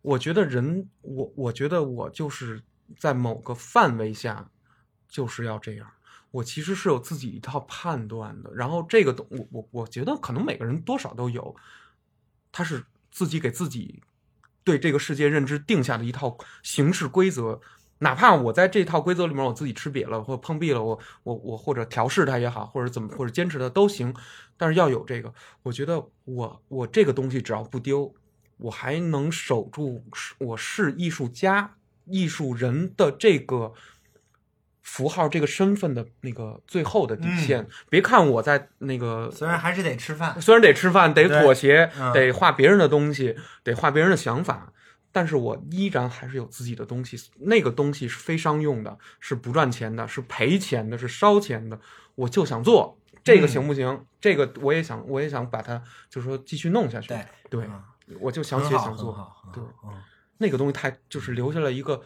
[0.03, 2.63] 我觉得人，我我觉得我就是
[2.97, 4.49] 在某个范围下，
[5.09, 5.91] 就是要这样。
[6.31, 11.57] 我其实是有自己一套判断的，然后这个东，我我我觉得可能每个人多少都有，
[12.53, 14.01] 他是自己给自己
[14.67, 17.61] 对这个世界认知定下的一套行事规则。
[18.01, 24.13] 哪怕我在这套规则里面我自己吃瘪了，或碰壁了，我我我或者调试它也好，或者怎么或者坚持它都行，
[24.59, 25.33] 但是要有这个，
[25.63, 28.13] 我觉得我我这个东西只要不丢，
[28.59, 30.05] 我还能守住
[30.39, 31.75] 我是艺术家、
[32.05, 33.73] 艺术人的这个
[34.87, 37.67] 符号、这个身份的那个最后的底线。
[37.91, 43.35] 别看我在那个虽然还是得吃饭，虽然得吃饭，得妥协，嗯得画别人的东西，
[43.65, 44.73] 得画别人的想法，
[45.11, 47.19] 但是我依然还是有自己的东西。
[47.41, 51.79] 那个东西是非商用的，是不赚钱的，是赔钱的，是烧钱的。
[52.15, 54.07] 我就想做这个嗯行不行？
[54.21, 57.09] 这个我也想，我也想把它，就是说继续弄下去。
[57.09, 57.83] 对对，嗯
[58.21, 59.13] 我就想写想做
[59.53, 59.91] 对嗯
[60.39, 62.01] 那个东西太就是留下了一个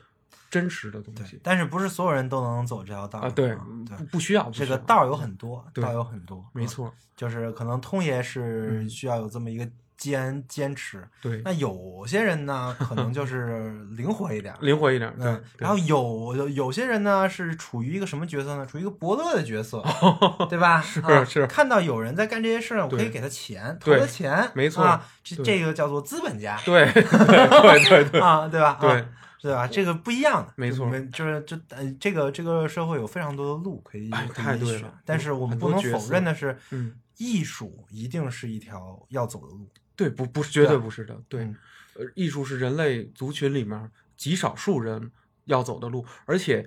[0.50, 3.30] 真实的东西，但是不是所有人都能走这条道啊。
[3.30, 14.58] 对，不，不需要这个道有很多，道有很多，嗯，没错，就是可能通爷是嗯需要有这么一个坚坚持，对，那有些人呢，可能就是 灵活一点儿。
[14.62, 18.64] 灵活一点，对嗯，，然后有有有些人呢是处于一个什么角色呢？
[18.66, 19.84] 处于一个伯乐的角色，
[20.48, 20.80] 对吧？
[20.82, 28.78] 是啊是看到有人在干这些事儿，我可以给他钱，投他钱，没错啊，这这个叫做资本家， 对对对对对啊，对吧？
[28.80, 29.06] 对啊
[29.42, 29.66] 对吧？
[29.66, 39.68] 这个不一样的，没错就没就是就呃，这个这个社会有非常多的路可以哎可以选太对了但是我们不能否认的是，嗯，艺术一定是一条要走的路。
[39.96, 41.20] 对，不不，绝对对不是的。
[41.28, 41.56] 对，嗯
[41.94, 45.10] 呃，艺术是人类族群里面极少数人
[45.44, 46.66] 要走的路，而且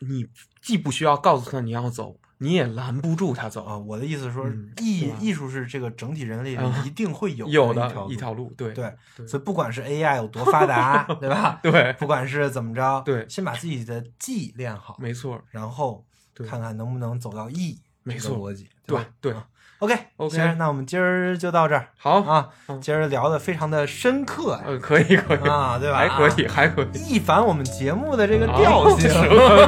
[0.00, 0.26] 你
[0.60, 3.64] 既不需要告诉他你要走，你也拦不住他走。
[3.64, 8.52] 啊，我的意思是说嗯，艺艺术是这个整体人类一定会有 有的的一条路。
[8.56, 11.58] 对对，对所以不管是 AI 有多发达， 对吧？
[11.62, 16.04] 对，不管是怎么着，对先把自己的技练好，没错，然后
[16.48, 19.06] 看看能不能走到艺没错逻辑，对吧？
[19.20, 19.46] 对啊
[19.80, 25.98] OK OK 行，那我们今儿就到这儿好，啊嗯，今儿聊的非常的深刻呀呃，可以可以啊，对吧？
[25.98, 29.10] 还可以啊，还可以，一反我们节目的这个啊调性。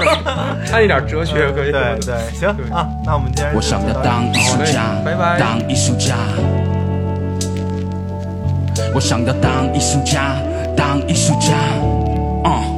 [0.66, 4.94] 掺一点哲学可以，对对，行对啊，那我们今儿我想要当艺术家
[5.38, 6.14] 当艺术家。
[8.94, 10.36] 我想要当艺术家，
[10.76, 11.52] 当艺术家。
[12.44, 12.77] 嗯，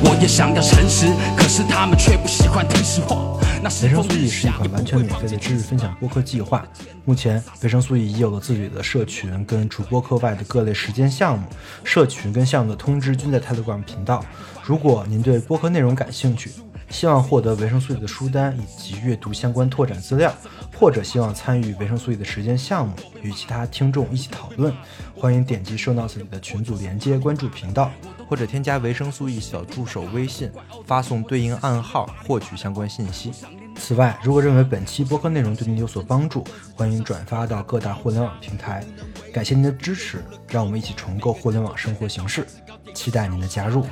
[0.00, 1.06] 我也想要诚实，
[1.36, 3.16] 可是他们却不喜欢听实话。
[3.60, 6.64] 那维生素 E 是一款完全免费的知识分享播客计划。
[7.04, 11.44] 目前，维生素 E 已有了自己的社群，跟主播课外的各类实践项目。
[11.82, 14.24] 社群跟项目的通知均在 Telegram 频道。
[14.62, 16.52] 如果您对播客内容感兴趣，
[16.90, 20.32] 希望获得维生素 E 的书单以及阅读相关拓展资料，
[20.78, 24.72] 或者希望参与维生素 E 的实践项目，与其他听众一起讨论，
[25.16, 27.90] 欢迎点击 show notes 里的群组连接关注频道。
[28.28, 30.52] 或者添加维生素 E 小助手微信，
[30.86, 33.32] 发送对应暗号获取相关信息。
[33.74, 36.44] 此外，如果认为本期播客内容对您有所帮助，
[36.74, 38.84] 欢迎转发到各大互联网平台。
[39.32, 42.46] 感谢您的支持，让我们一起重构互联网生活形式，
[42.94, 43.86] 期待您的加入。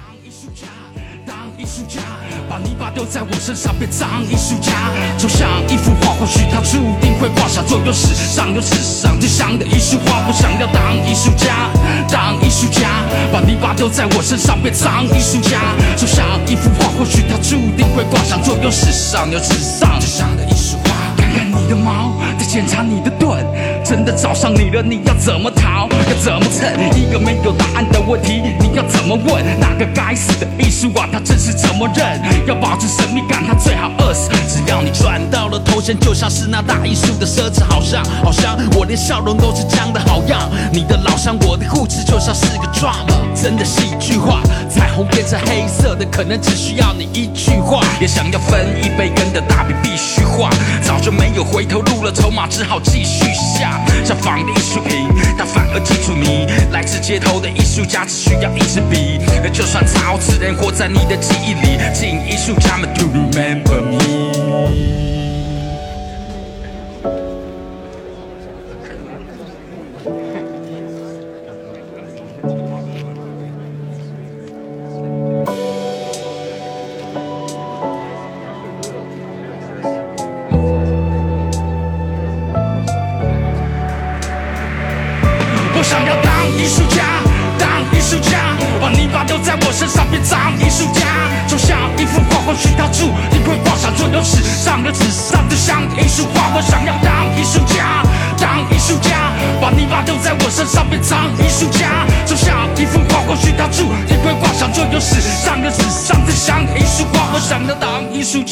[1.66, 2.00] 艺术家，
[2.48, 4.70] 把泥巴丢在我身上变脏艺术家，
[5.18, 10.22] 就像一幅画，或许它注定会挂上，就有史上有史上最香的一束花。
[10.28, 11.68] 我想要当艺术家，
[12.08, 13.02] 当艺术家，
[13.32, 15.58] 把泥巴丢在我身上变脏艺术家，
[15.96, 20.94] 就像一幅画，或许它注定会挂上，就有史上有史上最香的一束花。
[21.18, 23.44] 看看你的毛，再检查你的盾，
[23.84, 25.65] 真的找上你了，你要怎么逃？
[25.76, 26.66] 要怎么蹭？
[26.96, 29.44] 一个没有答案的问题，你要怎么问？
[29.60, 32.20] 那个该死的艺术啊，它真是怎么认？
[32.46, 34.30] 要保持神秘感，它最好饿死。
[34.48, 40.50] 只要你赚到了头衔，就像是那大艺术的奢侈，好像好像我连笑容都是僵的好样。
[40.72, 44.40] 你的老乡，我的护持，就像是个 drama，真的戏剧化。
[44.68, 47.80] 彩虹变成黑色的，可能只需要你一句话。
[48.00, 50.50] 也想要分一杯羹的大饼必须画，
[50.82, 53.80] 早就没有回头路了，筹码只好继续下。
[54.04, 55.08] 像仿的艺术品，
[55.38, 59.18] 它反而记住你，来自街头的艺术家只需要一支笔，
[59.52, 65.15] 就算超自然活在你的记忆里，请艺术家们 to remember me。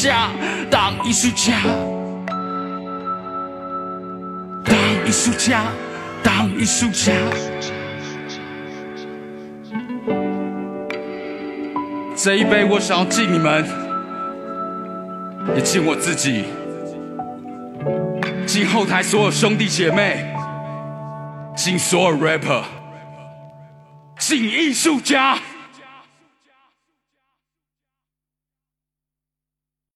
[0.05, 0.29] 家，
[0.69, 1.53] 当艺术家。
[4.63, 5.63] 当艺术家，
[6.21, 7.11] 当艺术家。
[12.15, 13.65] 这一杯，我想要敬你们，
[15.55, 16.45] 也敬我自己，
[18.45, 20.31] 敬后台所有兄弟姐妹，
[21.55, 22.61] 敬所有 rapper，
[24.19, 25.39] 敬艺术家。